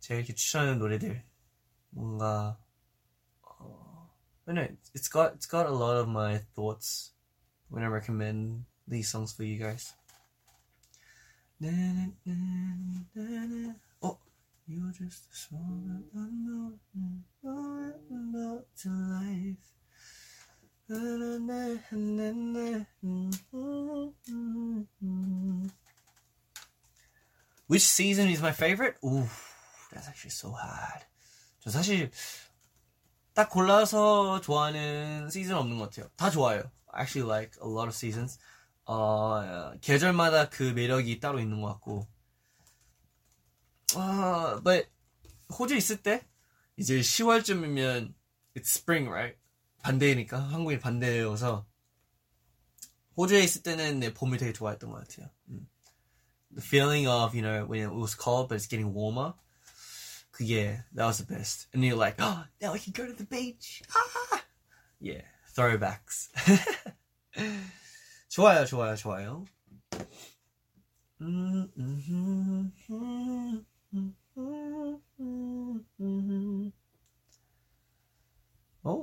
제가 0.00 0.18
이렇게 0.18 0.34
추천하는 0.34 0.80
노래들 0.80 1.24
뭔가 1.90 2.58
어, 3.42 4.10
it's 4.48 5.08
got 5.08 5.34
it's 5.34 5.48
got 5.48 5.66
a 5.66 5.72
lot 5.72 6.00
of 6.00 6.08
my 6.08 6.40
thoughts 6.56 7.14
when 7.70 7.84
I 7.84 7.88
recommend 7.88 8.64
these 8.88 9.08
songs 9.08 9.32
for 9.32 9.46
you 9.46 9.56
guys. 9.56 9.94
Oh, 14.70 14.72
you're 14.72 14.92
just 14.92 15.24
a 15.52 15.54
know 15.54 16.72
it 16.74 17.10
not 18.10 18.64
to 18.82 18.88
life. 18.88 19.56
Which 27.66 27.82
season 27.82 28.28
is 28.28 28.42
my 28.42 28.52
favorite? 28.52 28.96
Ooh, 29.04 29.28
that's 29.92 30.08
actually 30.08 30.30
so 30.30 30.52
hard. 30.52 31.04
저 31.60 31.70
사실 31.70 32.10
딱 33.34 33.50
골라서 33.50 34.40
좋아하는 34.40 35.30
시즌 35.30 35.56
없는 35.56 35.78
것 35.78 35.90
같아요. 35.90 36.10
다 36.16 36.30
좋아요. 36.30 36.70
Actually 36.96 37.28
like 37.28 37.58
a 37.62 37.68
lot 37.68 37.88
of 37.88 37.94
seasons. 37.94 38.38
어, 38.86 39.72
계절마다 39.80 40.48
그 40.48 40.62
매력이 40.62 41.20
따로 41.20 41.40
있는 41.40 41.60
것 41.60 41.68
같고. 41.68 42.06
아, 43.96 44.60
but 44.62 44.88
호주 45.50 45.76
있을 45.76 46.02
때 46.02 46.26
이제 46.76 47.00
10월쯤이면 47.00 48.14
it's 48.56 48.76
spring, 48.76 49.08
right? 49.08 49.38
반대니까 49.82 50.38
한국이 50.38 50.78
반대여서 50.78 51.66
호주에 53.16 53.42
있을 53.42 53.62
때는 53.62 54.00
내 54.00 54.14
봄을 54.14 54.38
되게 54.38 54.52
좋아했던 54.52 54.90
것 54.90 55.06
같아요. 55.06 55.30
음. 55.48 55.68
The 56.54 56.62
feeling 56.62 57.08
of 57.08 57.34
you 57.34 57.42
know 57.42 57.66
when 57.66 57.82
it 57.88 57.94
was 57.94 58.16
cold 58.16 58.48
but 58.48 58.56
it's 58.56 58.68
getting 58.68 58.94
warmer. 58.94 59.34
그게 60.32 60.82
that 60.94 61.06
was 61.06 61.18
the 61.18 61.26
best. 61.26 61.68
And 61.72 61.84
you're 61.84 61.96
like, 61.96 62.16
oh, 62.18 62.44
now 62.60 62.72
I 62.72 62.78
can 62.78 62.92
go 62.92 63.06
to 63.06 63.12
the 63.12 63.26
beach. 63.26 63.82
Ah! 63.94 64.44
Yeah, 65.00 65.22
throwbacks. 65.54 66.30
좋아요, 68.28 68.64
좋아요, 68.66 68.96
좋아요. 68.96 69.44
음, 71.20 71.70
음, 71.76 71.78
음, 71.78 72.02
음, 72.08 72.10
음, 72.10 72.72
음, 72.90 72.90
음. 72.90 73.66
Oh, 73.92 74.12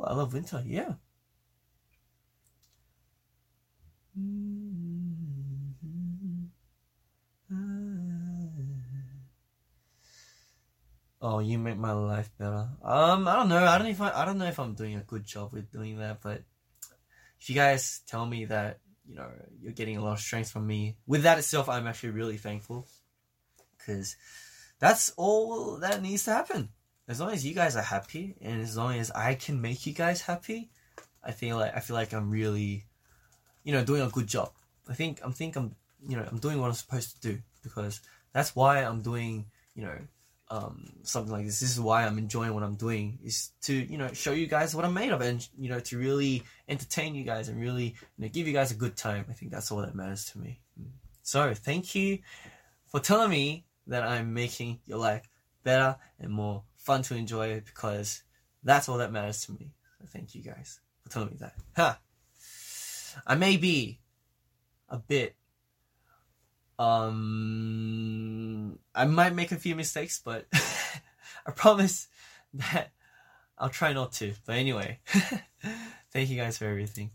I 0.03 0.13
love 0.13 0.33
winter. 0.33 0.63
Yeah. 0.65 0.93
Oh, 11.21 11.39
you 11.39 11.59
make 11.59 11.77
my 11.77 11.91
life 11.91 12.29
better. 12.37 12.69
Um, 12.81 13.27
I 13.27 13.35
don't 13.35 13.49
know. 13.49 13.65
I 13.65 13.77
don't 13.77 13.87
if 13.87 13.99
I, 13.99 14.11
I 14.11 14.25
don't 14.25 14.37
know 14.37 14.45
if 14.45 14.59
I'm 14.59 14.73
doing 14.73 14.95
a 14.95 15.01
good 15.01 15.25
job 15.25 15.51
with 15.51 15.71
doing 15.71 15.99
that, 15.99 16.21
but 16.21 16.43
if 17.39 17.49
you 17.49 17.55
guys 17.55 18.01
tell 18.07 18.25
me 18.25 18.45
that 18.45 18.79
you 19.05 19.15
know 19.15 19.29
you're 19.59 19.73
getting 19.73 19.97
a 19.97 20.03
lot 20.03 20.13
of 20.13 20.19
strength 20.19 20.51
from 20.51 20.65
me, 20.65 20.95
with 21.05 21.23
that 21.23 21.37
itself, 21.37 21.67
I'm 21.67 21.87
actually 21.87 22.11
really 22.11 22.37
thankful 22.37 22.87
because 23.77 24.15
that's 24.79 25.11
all 25.17 25.77
that 25.77 26.01
needs 26.01 26.25
to 26.25 26.31
happen. 26.31 26.69
As 27.07 27.19
long 27.19 27.31
as 27.31 27.45
you 27.45 27.53
guys 27.53 27.75
are 27.75 27.81
happy, 27.81 28.35
and 28.41 28.61
as 28.61 28.75
long 28.75 28.95
as 28.95 29.11
I 29.11 29.35
can 29.35 29.61
make 29.61 29.85
you 29.85 29.93
guys 29.93 30.21
happy, 30.21 30.69
I 31.23 31.31
feel 31.31 31.57
like 31.57 31.75
I 31.75 31.79
feel 31.79 31.95
like 31.95 32.13
I'm 32.13 32.29
really, 32.29 32.85
you 33.63 33.71
know, 33.71 33.83
doing 33.83 34.01
a 34.01 34.09
good 34.09 34.27
job. 34.27 34.51
I 34.89 34.93
think 34.93 35.19
I'm 35.23 35.33
think 35.33 35.55
I'm 35.55 35.75
you 36.07 36.17
know 36.17 36.27
I'm 36.29 36.39
doing 36.39 36.59
what 36.59 36.67
I'm 36.67 36.73
supposed 36.73 37.21
to 37.21 37.33
do 37.33 37.39
because 37.63 38.01
that's 38.33 38.55
why 38.55 38.83
I'm 38.83 39.01
doing 39.01 39.45
you 39.75 39.83
know 39.83 39.97
um, 40.49 40.89
something 41.03 41.31
like 41.31 41.45
this. 41.45 41.59
This 41.59 41.71
is 41.71 41.79
why 41.79 42.05
I'm 42.05 42.17
enjoying 42.17 42.53
what 42.53 42.63
I'm 42.63 42.75
doing 42.75 43.19
is 43.23 43.51
to 43.63 43.73
you 43.73 43.97
know 43.97 44.11
show 44.13 44.31
you 44.31 44.47
guys 44.47 44.75
what 44.75 44.85
I'm 44.85 44.93
made 44.93 45.11
of 45.11 45.21
and 45.21 45.47
you 45.57 45.69
know 45.69 45.79
to 45.79 45.97
really 45.97 46.43
entertain 46.67 47.15
you 47.15 47.23
guys 47.23 47.49
and 47.49 47.59
really 47.59 47.95
you 48.17 48.19
know 48.25 48.27
give 48.27 48.47
you 48.47 48.53
guys 48.53 48.71
a 48.71 48.75
good 48.75 48.95
time. 48.95 49.25
I 49.29 49.33
think 49.33 49.51
that's 49.51 49.71
all 49.71 49.79
that 49.79 49.95
matters 49.95 50.25
to 50.31 50.39
me. 50.39 50.59
So 51.23 51.53
thank 51.53 51.95
you 51.95 52.19
for 52.85 52.99
telling 52.99 53.29
me 53.29 53.65
that 53.87 54.03
I'm 54.03 54.33
making 54.33 54.79
your 54.85 54.99
life 54.99 55.27
better 55.63 55.97
and 56.19 56.31
more 56.31 56.63
fun 56.75 57.01
to 57.03 57.15
enjoy 57.15 57.61
because 57.61 58.23
that's 58.63 58.87
all 58.87 58.97
that 58.97 59.11
matters 59.11 59.45
to 59.45 59.51
me. 59.53 59.71
So 59.99 60.05
thank 60.07 60.35
you 60.35 60.41
guys 60.43 60.79
for 61.01 61.09
telling 61.09 61.29
me 61.29 61.37
that. 61.39 61.55
Ha! 61.75 61.99
I 63.25 63.35
may 63.35 63.57
be 63.57 63.99
a 64.89 64.97
bit 64.97 65.35
um 66.79 68.77
I 68.93 69.05
might 69.05 69.33
make 69.33 69.51
a 69.51 69.57
few 69.57 69.75
mistakes, 69.75 70.21
but 70.23 70.45
I 70.53 71.51
promise 71.51 72.07
that 72.53 72.91
I'll 73.57 73.69
try 73.69 73.93
not 73.93 74.11
to. 74.13 74.33
But 74.45 74.57
anyway, 74.57 74.99
thank 76.11 76.29
you 76.29 76.37
guys 76.37 76.57
for 76.57 76.65
everything. 76.65 77.11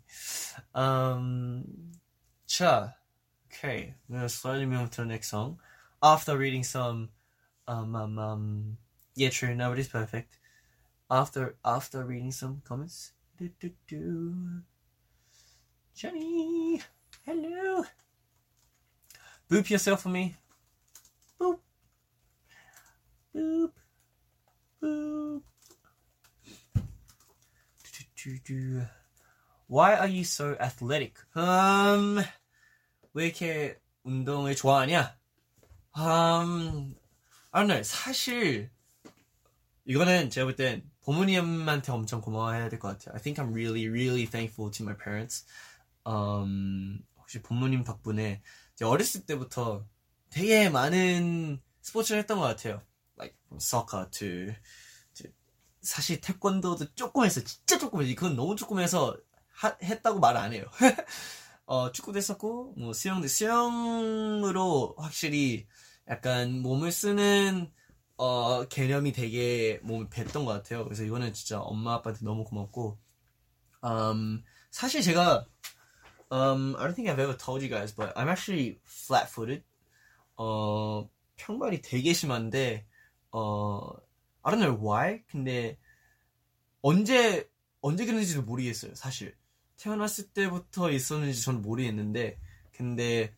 Um 0.74 1.92
cha. 2.46 2.94
Okay, 3.52 3.94
I'm 4.08 4.14
gonna 4.16 4.28
slowly 4.28 4.66
move 4.66 4.90
to 4.92 5.02
the 5.02 5.06
next 5.06 5.28
song 5.28 5.58
After 6.01 6.37
reading 6.37 6.63
some 6.63 7.09
um 7.67 7.95
um 7.95 8.19
um 8.19 8.77
yeah 9.15 9.29
true, 9.29 9.55
nobody's 9.55 9.87
perfect. 9.87 10.37
after 11.09 11.55
after 11.63 12.03
reading 12.03 12.31
some 12.31 12.61
comments. 12.65 13.11
Do, 13.37 13.49
do, 13.59 13.71
do. 13.87 14.61
Jenny, 15.95 16.81
hello. 17.25 17.85
Boop 19.49 19.69
yourself 19.69 20.01
for 20.01 20.09
me. 20.09 20.35
Boop. 21.39 21.59
Boop. 23.35 23.71
Boop. 24.81 25.41
Do, 26.73 28.03
do, 28.15 28.39
do. 28.43 28.81
Why 29.67 29.95
are 29.95 30.07
you 30.07 30.23
so 30.23 30.55
athletic? 30.59 31.17
Um, 31.35 32.23
왜 33.13 33.27
이렇게 33.27 33.79
운동을 34.03 34.55
좋아하냐? 34.55 35.17
I 35.94 36.94
don't 37.54 37.66
know. 37.68 37.82
사실 37.82 38.70
이거는 39.84 40.30
제가 40.30 40.44
볼 40.46 40.56
땐 40.56 40.88
부모님한테 41.04 41.90
엄청 41.92 42.20
고마워해야 42.20 42.68
될 42.68 42.78
것 42.78 42.88
같아요. 42.88 43.14
I 43.16 43.20
think 43.20 43.42
I'm 43.42 43.52
really, 43.52 43.88
really 43.88 44.26
thankful 44.26 44.70
to 44.70 44.84
my 44.84 44.96
parents. 44.96 45.44
Um, 46.06 47.00
혹시 47.18 47.42
부모님 47.42 47.84
덕분에 47.84 48.42
제가 48.76 48.90
어렸을 48.90 49.26
때부터 49.26 49.86
되게 50.30 50.70
많은 50.70 51.60
스포츠를 51.82 52.20
했던 52.20 52.38
것 52.38 52.44
같아요. 52.44 52.82
Like 53.18 53.36
from 53.48 53.58
soccer 53.60 54.08
to, 54.10 54.54
사실 55.80 56.20
태권도도 56.20 56.94
조금 56.94 57.24
했어요. 57.24 57.44
진짜 57.44 57.78
조금 57.78 58.00
했어요. 58.00 58.14
그건 58.14 58.36
너무 58.36 58.54
조금 58.56 58.78
해서 58.78 59.16
하- 59.52 59.76
했다고 59.82 60.20
말 60.20 60.36
안 60.36 60.52
해요. 60.52 60.64
어, 61.72 61.90
축구도 61.90 62.18
했었고, 62.18 62.74
뭐, 62.76 62.92
수영도, 62.92 63.26
수영으로 63.28 64.94
확실히 64.98 65.66
약간 66.06 66.60
몸을 66.60 66.92
쓰는, 66.92 67.72
어, 68.18 68.68
개념이 68.68 69.12
되게 69.12 69.80
몸을 69.82 70.10
뱄던 70.10 70.44
것 70.44 70.52
같아요. 70.52 70.84
그래서 70.84 71.02
이거는 71.02 71.32
진짜 71.32 71.60
엄마 71.60 71.94
아빠한테 71.94 72.26
너무 72.26 72.44
고맙고, 72.44 72.98
um, 73.82 74.44
사실 74.70 75.00
제가, 75.00 75.46
um, 76.30 76.76
I 76.76 76.88
don't 76.88 76.94
think 76.94 77.08
I've 77.08 77.18
ever 77.18 77.38
told 77.38 77.64
you 77.64 77.70
guys, 77.70 77.96
but 77.96 78.12
I'm 78.16 78.28
actually 78.28 78.78
flat-footed. 78.84 79.64
어, 80.36 81.08
평발이 81.36 81.80
되게 81.80 82.12
심한데, 82.12 82.86
어, 83.30 83.80
I 84.42 84.54
don't 84.54 84.60
know 84.60 84.78
why? 84.78 85.24
근데, 85.24 85.78
언제, 86.82 87.48
언제 87.80 88.04
그런지도 88.04 88.42
모르겠어요, 88.42 88.94
사실. 88.94 89.40
태어났을 89.82 90.28
때부터 90.28 90.90
있었는지 90.92 91.42
저는 91.42 91.60
모르겠는데, 91.60 92.38
근데, 92.70 93.34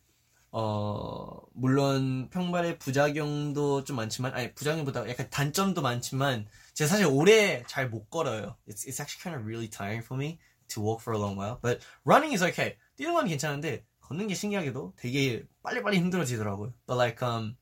어, 0.51 1.41
물론 1.53 2.29
평발의 2.29 2.77
부작용도 2.77 3.83
좀 3.83 3.95
많지만, 3.95 4.31
아니, 4.35 4.53
부작용보다 4.53 5.09
약간 5.09 5.27
단점도 5.31 5.81
많지만, 5.81 6.47
제가 6.75 6.87
사실 6.87 7.07
오래 7.07 7.63
잘 7.65 7.89
못 7.89 8.11
걸어요. 8.11 8.55
It's, 8.67 8.85
it's 8.85 9.01
actually 9.01 9.21
kind 9.23 9.35
of 9.35 9.47
really 9.47 9.67
tiring 9.67 10.05
for 10.05 10.21
me 10.21 10.37
to 10.67 10.83
walk 10.83 11.01
for 11.01 11.17
a 11.17 11.19
long 11.19 11.35
while. 11.35 11.57
But 11.61 11.83
running 12.05 12.35
is 12.35 12.43
okay. 12.43 12.77
뛰는 12.95 13.13
건 13.15 13.27
괜찮은데, 13.27 13.83
걷는 14.01 14.27
게 14.27 14.35
신기하게도 14.35 14.93
되게 14.97 15.43
빨리빨리 15.63 15.97
힘들어지더라고요. 15.97 16.73
But 16.85 16.95
like, 16.95 17.27
um, 17.27 17.57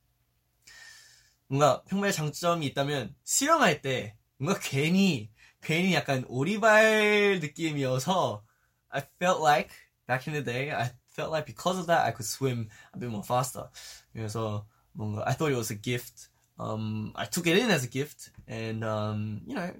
뭔가 1.47 1.83
평발의 1.83 2.11
장점이 2.11 2.65
있다면, 2.65 3.15
수영할 3.23 3.81
때, 3.81 4.17
뭔가 4.37 4.59
괜히, 4.61 5.31
괜히 5.61 5.93
약간 5.93 6.25
오리발 6.27 7.39
느낌이어서, 7.41 8.43
I 8.92 9.00
felt 9.20 9.40
like 9.40 9.70
back 10.06 10.26
in 10.26 10.32
the 10.32 10.42
day, 10.42 10.72
I 10.72 10.90
felt 11.08 11.30
like 11.30 11.46
because 11.46 11.78
of 11.78 11.86
that 11.86 12.06
I 12.06 12.10
could 12.12 12.26
swim 12.26 12.68
a 12.94 12.98
bit 12.98 13.10
more 13.10 13.22
faster. 13.22 13.68
그래서 14.14 14.66
뭔가 14.96 15.26
I 15.26 15.32
thought 15.32 15.52
it 15.52 15.56
was 15.56 15.70
a 15.70 15.74
gift. 15.74 16.28
Um, 16.58 17.12
I 17.14 17.26
took 17.26 17.46
it 17.46 17.56
in 17.56 17.70
as 17.70 17.84
a 17.84 17.88
gift, 17.88 18.30
and 18.48 18.82
um, 18.82 19.42
you 19.46 19.54
know, 19.54 19.70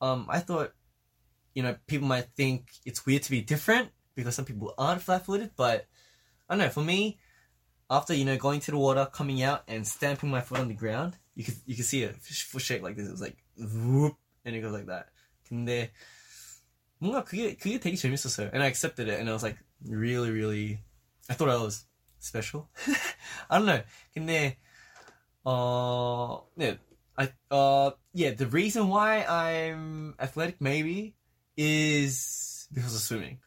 um, 0.00 0.26
I 0.30 0.40
thought, 0.40 0.72
you 1.54 1.62
know, 1.62 1.76
people 1.86 2.08
might 2.08 2.28
think 2.34 2.68
it's 2.86 3.04
weird 3.04 3.22
to 3.24 3.30
be 3.30 3.42
different 3.42 3.90
because 4.14 4.34
some 4.34 4.46
people 4.46 4.72
aren't 4.78 5.02
flat-footed, 5.02 5.50
but 5.56 5.86
I 6.48 6.54
don't 6.54 6.64
know. 6.64 6.70
For 6.70 6.80
me, 6.82 7.18
after 7.90 8.14
you 8.14 8.24
know 8.24 8.38
going 8.38 8.60
to 8.60 8.70
the 8.70 8.78
water, 8.78 9.06
coming 9.12 9.42
out, 9.42 9.64
and 9.68 9.86
stamping 9.86 10.30
my 10.30 10.40
foot 10.40 10.60
on 10.60 10.68
the 10.68 10.74
ground, 10.74 11.18
you 11.34 11.44
could 11.44 11.56
you 11.66 11.76
could 11.76 11.84
see 11.84 12.04
a 12.04 12.12
foot 12.12 12.62
shape 12.62 12.82
like 12.82 12.96
this. 12.96 13.08
It 13.08 13.12
was 13.12 13.20
like 13.20 13.36
whoop, 13.58 14.16
and 14.44 14.56
it 14.56 14.60
goes 14.60 14.72
like 14.72 14.86
that. 14.86 15.08
근데 15.48 15.90
뭔가 17.00 17.24
그게 17.24 17.56
그게 17.56 17.78
되게 17.78 17.96
재밌었어요. 17.96 18.50
And 18.52 18.62
I 18.62 18.68
accepted 18.68 19.08
it, 19.08 19.18
and 19.18 19.28
I 19.28 19.32
was 19.32 19.42
like 19.42 19.58
really, 19.84 20.30
really. 20.30 20.78
I 21.28 21.34
thought 21.34 21.50
I 21.50 21.56
was 21.56 21.86
special. 22.18 22.68
I 23.50 23.58
don't 23.58 23.66
know. 23.66 23.82
근데 24.14 24.56
어, 25.44 26.46
네, 26.56 26.78
I 27.16 27.28
uh 27.50 27.90
yeah. 28.12 28.32
The 28.34 28.46
reason 28.46 28.88
why 28.88 29.24
I'm 29.24 30.14
athletic 30.18 30.60
maybe 30.60 31.14
is 31.56 32.68
because 32.72 32.94
of 32.94 33.00
swimming. 33.00 33.38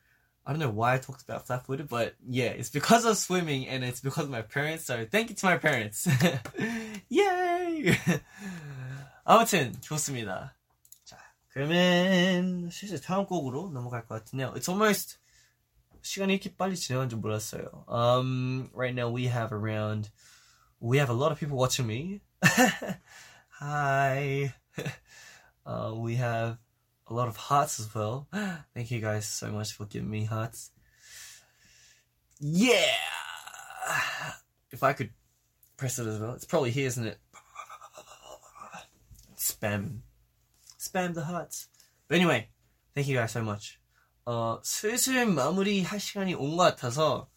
I 0.46 0.52
don't 0.52 0.60
know 0.60 0.72
why 0.72 0.96
I 0.96 0.98
talked 0.98 1.22
about 1.22 1.46
flat-footed, 1.46 1.88
but 1.88 2.16
yeah, 2.28 2.50
it's 2.50 2.72
because 2.72 3.06
of 3.06 3.18
swimming 3.18 3.68
and 3.68 3.84
it's 3.84 4.02
because 4.02 4.24
of 4.24 4.32
my 4.32 4.42
parents. 4.42 4.86
So 4.86 5.06
thank 5.06 5.30
you 5.30 5.36
to 5.36 5.46
my 5.46 5.58
parents. 5.58 6.08
Yay! 7.10 7.96
아무튼 9.26 9.80
좋습니다. 9.82 10.53
자, 11.54 11.54
그러면 11.54 12.70
슬슬 12.72 13.02
다음 13.02 13.26
곡으로 13.26 13.70
넘어갈 13.72 14.06
것 14.06 14.16
같은데요. 14.16 14.54
It's 14.54 14.70
almost 14.70 15.18
시간이 16.02 16.34
이렇게 16.34 16.56
빨리 16.56 16.76
지나간 16.76 17.10
줄 17.10 17.20
몰랐어요. 17.20 17.86
Um, 17.88 18.70
right 18.74 18.94
now 18.94 19.10
we 19.10 19.28
have 19.28 19.52
around, 19.52 20.10
we 20.80 20.98
have 20.98 21.10
a 21.10 21.14
lot 21.14 21.32
of 21.32 21.40
people 21.40 21.58
watching 21.58 21.88
me. 21.88 22.22
Hi. 23.60 24.54
Uh, 25.66 25.94
we 25.96 26.16
have 26.16 26.58
a 27.08 27.14
lot 27.14 27.28
of 27.28 27.36
hearts 27.36 27.80
as 27.80 27.94
well. 27.94 28.28
Thank 28.74 28.92
you 28.92 29.02
guys 29.02 29.28
so 29.28 29.52
much 29.52 29.74
for 29.74 29.86
giving 29.86 30.10
me 30.10 30.26
hearts. 30.26 30.72
Yeah. 32.40 32.96
If 34.72 34.84
I 34.84 34.94
could 34.94 35.12
press 35.76 36.00
it 36.00 36.08
as 36.08 36.20
well, 36.20 36.34
it's 36.34 36.46
probably 36.46 36.72
here, 36.72 36.88
isn't 36.88 37.06
it? 37.06 37.20
Spam. 39.36 40.02
Spam 40.85 41.15
the 41.15 41.25
hearts. 41.25 41.69
But 42.09 42.17
anyway, 42.21 42.49
thank 42.95 43.09
you 43.09 43.17
guys 43.19 43.33
so 43.33 43.41
much. 43.43 43.79
어, 44.27 44.61
슬슬 44.65 45.27
마무리 45.27 45.83
할 45.83 46.01
시간이 46.01 46.35
온 46.35 46.57
것 46.57 46.65
같아서, 46.65 47.31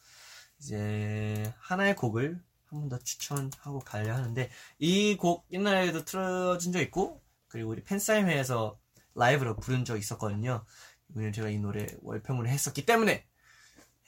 이제, 0.60 1.54
하나의 1.60 1.96
곡을 1.96 2.42
한 2.66 2.80
번 2.82 2.90
더 2.90 2.98
추천하고 3.00 3.80
가려 3.80 4.14
하는데, 4.14 4.50
이 4.80 5.16
곡 5.18 5.48
옛날에도 5.52 6.04
틀어준 6.06 6.72
적 6.74 6.82
있고, 6.82 7.22
그리고 7.48 7.70
우리 7.72 7.84
팬사인회에서 7.84 8.78
라이브로 9.16 9.56
부른 9.58 9.86
적 9.86 9.98
있었거든요. 9.98 10.66
왜냐면 11.10 11.34
제가 11.34 11.50
이 11.50 11.58
노래 11.60 11.88
월평을 12.02 12.48
했었기 12.48 12.86
때문에 12.86 13.26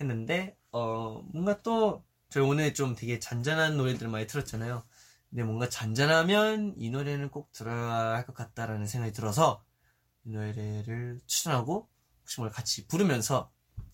했는데, 0.02 0.58
어, 0.72 1.22
뭔가 1.34 1.62
또, 1.62 2.04
저희 2.30 2.44
오늘 2.44 2.74
좀 2.74 2.96
되게 2.96 3.20
잔잔한 3.20 3.76
노래들을 3.78 4.10
많이 4.12 4.28
틀었잖아요. 4.28 4.84
근데 5.30 5.44
뭔가 5.44 5.70
잔잔하면 5.70 6.74
이 6.78 6.90
노래는 6.90 7.30
꼭 7.30 7.52
들어야 7.52 8.16
할 8.16 8.26
것 8.26 8.34
같다라는 8.34 8.88
생각이 8.88 9.14
들어서, 9.14 9.64
이 10.26 10.32
노래를 10.32 11.20
추천하고, 11.28 11.88
혹시 12.22 12.40
모르 12.42 12.52
같이 12.52 12.88
부르면서 12.88 13.52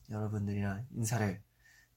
여러분들이랑 0.09 0.87
인사를 0.95 1.41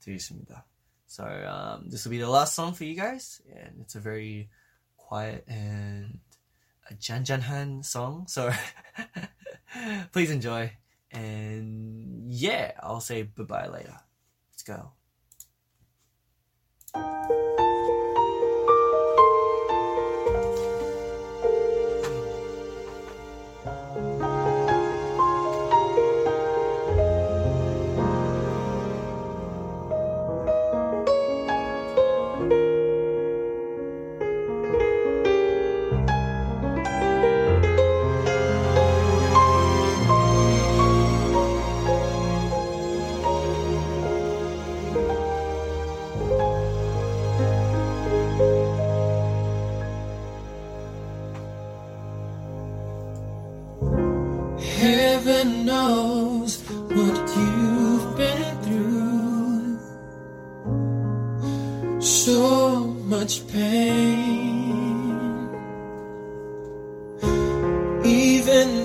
드리겠습니다. 0.01 0.67
So 1.07 1.25
um, 1.25 1.89
this 1.89 2.07
will 2.07 2.19
be 2.19 2.19
the 2.19 2.31
last 2.31 2.55
song 2.55 2.75
for 2.75 2.85
you 2.85 2.95
guys, 2.95 3.41
and 3.49 3.81
it's 3.81 3.97
a 3.97 4.01
very 4.01 4.51
quiet 4.97 5.45
and 5.49 6.21
a 6.91 6.95
잔잔한 6.95 7.85
song. 7.85 8.27
So 8.29 8.51
please 10.13 10.31
enjoy, 10.31 10.73
and 11.11 12.31
yeah, 12.31 12.73
I'll 12.83 13.01
say 13.01 13.23
bye 13.23 13.45
bye 13.45 13.69
later. 13.69 13.97
Let's 14.53 14.65
go. 14.65 14.93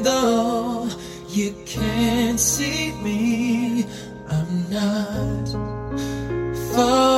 though 0.02 0.90
you 1.30 1.54
can't 1.66 2.40
see 2.40 2.92
me, 3.04 3.86
I'm 4.30 4.70
not 4.70 5.48
far. 6.74 7.13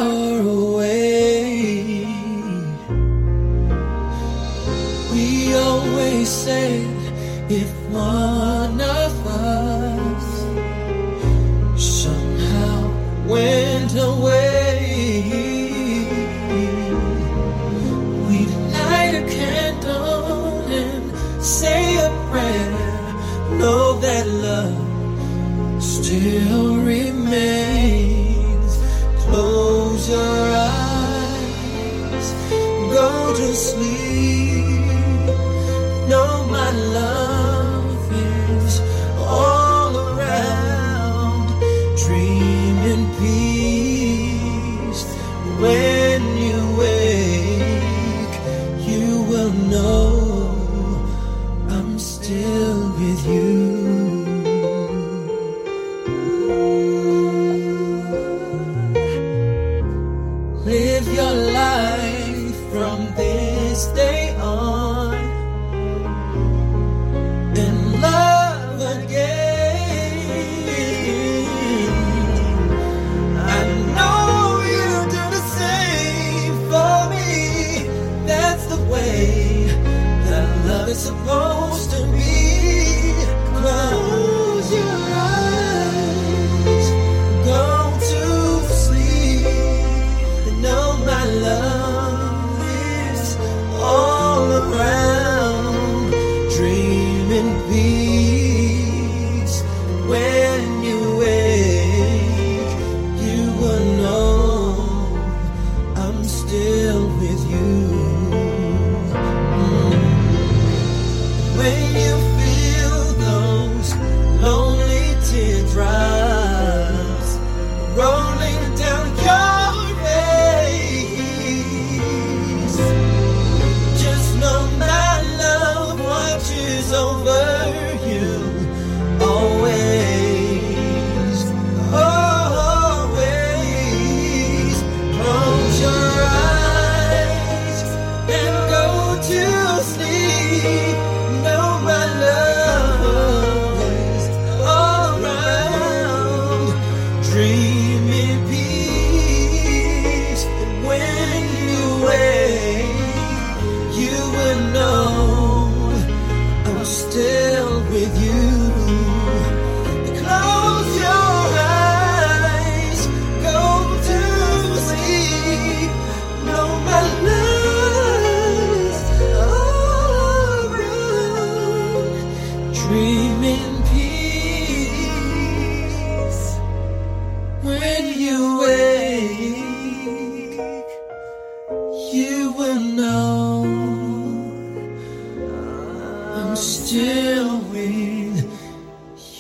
I'm 186.36 186.54
still 186.58 187.60
with 187.72 188.44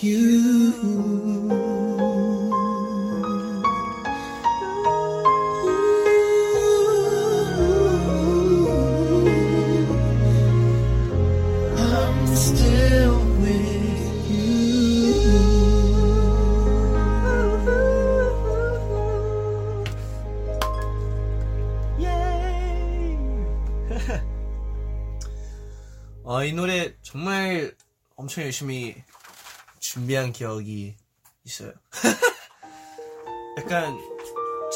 you. 0.02 1.25
준비한 30.06 30.32
기억이 30.32 30.95
있어요. 31.45 31.72
약간 33.58 33.97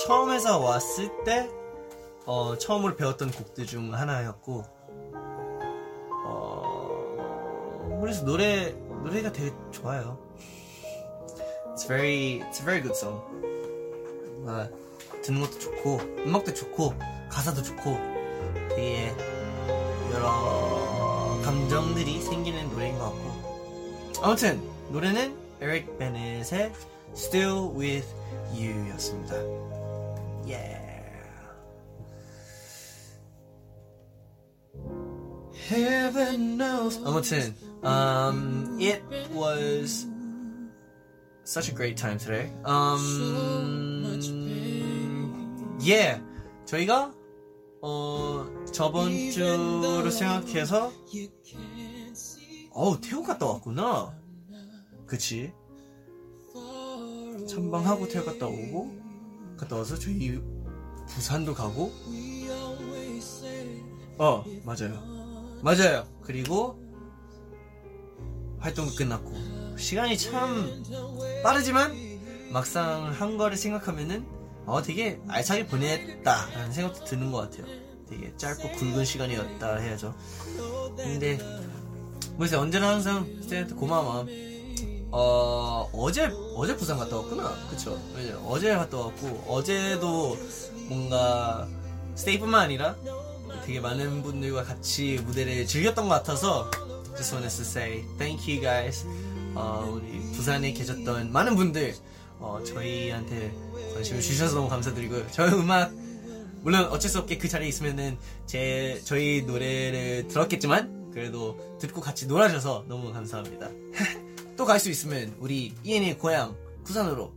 처음에서 0.04 0.58
왔을 0.60 1.12
때 1.24 1.48
어, 2.26 2.58
처음으로 2.58 2.96
배웠던 2.96 3.30
곡들 3.30 3.68
중 3.68 3.94
하나였고 3.94 4.64
어, 6.26 8.00
그래서 8.02 8.26
노래 8.26 8.72
노래가 8.72 9.32
되게 9.32 9.54
좋아요. 9.70 10.18
It's 11.76 11.88
very 11.88 12.40
it's 12.40 12.62
a 12.62 12.66
very 12.66 12.82
good 12.82 12.98
song. 12.98 13.22
아, 14.48 14.68
듣는 15.22 15.42
것도 15.42 15.60
좋고 15.60 16.00
음악도 16.26 16.56
좋고 16.56 16.96
가사도 17.30 17.62
좋고 17.62 17.96
되게 18.70 19.16
여러 20.12 21.40
감정들이 21.44 22.20
생기는 22.20 22.68
노래인 22.72 22.98
것 22.98 23.12
같고 23.12 24.24
아무튼 24.24 24.79
노래는 24.92 25.36
에릭 25.62 25.98
베넷의 25.98 26.74
Still 27.14 27.72
With 27.76 28.08
You였습니다. 28.54 29.36
Yeah. 30.46 30.80
Heaven 35.70 36.58
knows 36.58 36.98
아무튼 37.06 37.54
um, 37.84 38.78
it 38.80 39.04
was 39.32 40.08
such 41.44 41.70
a 41.70 41.74
great 41.76 41.96
time 41.96 42.18
today. 42.18 42.50
Um, 42.66 44.20
yeah, 45.82 46.20
저희가 46.66 47.14
어 47.82 48.48
저번 48.72 49.12
주로 49.32 50.10
생각해서 50.10 50.92
어우 52.72 53.00
태국 53.02 53.28
갔다 53.28 53.46
왔구나. 53.46 54.19
그치? 55.10 55.52
천방하고 57.48 58.08
태국 58.08 58.28
갔다 58.28 58.46
오고 58.46 58.96
갔다 59.58 59.76
와서 59.76 59.98
저희 59.98 60.40
부산도 61.08 61.56
가고. 61.56 61.92
어 64.20 64.46
맞아요. 64.64 65.60
맞아요. 65.64 66.08
그리고 66.22 66.80
활동도 68.60 68.94
끝났고. 68.96 69.34
시간이 69.78 70.18
참 70.18 70.84
빠르지만 71.44 71.92
막상 72.52 73.12
한 73.12 73.38
거를 73.38 73.58
생각하면은 73.58 74.28
어 74.68 74.84
되게 74.84 75.20
알차게 75.28 75.66
보냈다라는 75.68 76.72
생각도 76.72 77.04
드는 77.06 77.32
것 77.32 77.50
같아요. 77.50 77.66
되게 78.08 78.32
짧고 78.38 78.74
굵은 78.74 79.06
시간이었다 79.06 79.78
해야죠. 79.78 80.16
근데 80.98 81.40
글쎄 82.38 82.58
언제나 82.58 82.90
항상 82.90 83.26
스테한테 83.42 83.74
마음 83.88 84.06
어 85.12 85.90
어제 85.94 86.30
어제 86.56 86.76
부산 86.76 86.98
갔다 86.98 87.18
왔구나. 87.18 87.56
그쵸? 87.70 88.00
왜냐 88.16 88.38
어제 88.46 88.76
갔다 88.76 88.98
왔고 88.98 89.44
어제도 89.48 90.38
뭔가 90.88 91.68
스테이뿐만 92.16 92.62
아니라 92.62 92.96
되게 93.66 93.80
많은 93.80 94.22
분들과 94.22 94.64
같이 94.64 95.20
무대를 95.26 95.66
즐겼던 95.66 96.08
것 96.08 96.16
같아서 96.16 96.70
just 97.16 97.34
wanted 97.36 97.56
to 97.56 97.64
say 97.64 98.06
thank 98.18 98.52
you 98.52 98.62
guys. 98.62 99.06
어, 99.56 99.90
우리 99.92 100.20
부산에 100.34 100.72
계셨던 100.74 101.32
많은 101.32 101.56
분들 101.56 101.96
어, 102.40 102.62
저희한테 102.66 103.52
관심을 103.96 104.22
주셔서 104.22 104.56
너무 104.56 104.70
감사드리고요 104.70 105.26
저희 105.32 105.52
음악 105.54 105.92
물론 106.62 106.86
어쩔 106.86 107.10
수 107.10 107.18
없게 107.20 107.38
그 107.38 107.50
자리에 107.50 107.68
있으면은 107.68 108.18
제 108.46 109.02
저희 109.06 109.42
노래를 109.42 110.28
들었겠지만 110.28 111.12
그래도 111.14 111.78
듣고 111.80 112.00
같이 112.00 112.28
놀아줘서 112.28 112.86
너무 112.88 113.12
감사합니다. 113.12 113.70
또 114.60 114.66
갈 114.66 114.78
수 114.78 114.90
있으면 114.90 115.34
우리 115.40 115.74
이엔의 115.86 116.18
고향 116.18 116.54
부산으로 116.84 117.32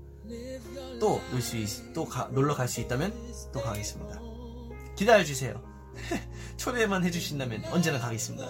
또 0.99 1.21
올수 1.33 1.57
있, 1.57 1.93
또 1.95 2.05
가- 2.05 2.29
놀러 2.33 2.53
갈 2.55 2.67
수 2.67 2.81
있다면 2.81 3.13
또 3.53 3.63
가겠습니다. 3.63 4.21
기다려 4.97 5.23
주세요. 5.25 5.63
초대만 6.57 7.05
해주신다면 7.05 7.65
언제나 7.71 8.01
가겠습니다. 8.01 8.49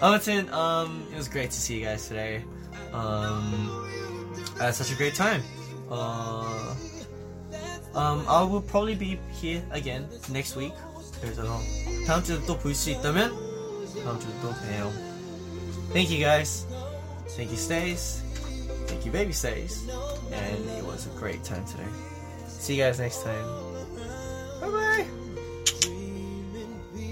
아무튼 0.00 0.48
um, 0.52 1.04
it 1.10 1.16
was 1.16 1.28
great 1.28 1.50
to 1.50 1.58
see 1.58 1.76
you 1.76 1.84
guys 1.84 2.08
today. 2.08 2.42
Um, 2.94 3.84
I 4.58 4.66
had 4.66 4.74
such 4.74 4.90
a 4.92 4.96
great 4.96 5.14
time. 5.14 5.42
Uh, 5.90 6.74
um, 7.94 8.24
I 8.28 8.42
will 8.44 8.62
probably 8.62 8.94
be 8.94 9.18
here 9.32 9.62
again 9.72 10.08
next 10.30 10.56
week. 10.56 10.72
그래서 11.20 11.42
다음 12.06 12.22
주에 12.24 12.40
또볼 12.46 12.74
수 12.74 12.90
있다면 12.90 13.34
다음 14.04 14.18
주에 14.20 14.30
또 14.40 14.48
봬요. 14.54 14.90
Thank 15.92 16.08
you 16.14 16.20
guys. 16.24 16.67
Thank 17.38 17.52
you 17.52 17.56
Stays. 17.56 18.20
Thank 18.88 19.06
you 19.06 19.12
Baby 19.12 19.30
Stays. 19.30 19.88
And 20.32 20.70
it 20.70 20.84
was 20.84 21.06
a 21.06 21.10
great 21.10 21.44
time 21.44 21.64
today. 21.66 21.86
See 22.48 22.74
you 22.74 22.82
guys 22.82 22.98
next 22.98 23.22
time. 23.22 23.46
Bye 24.60 24.68
bye. 24.68 25.06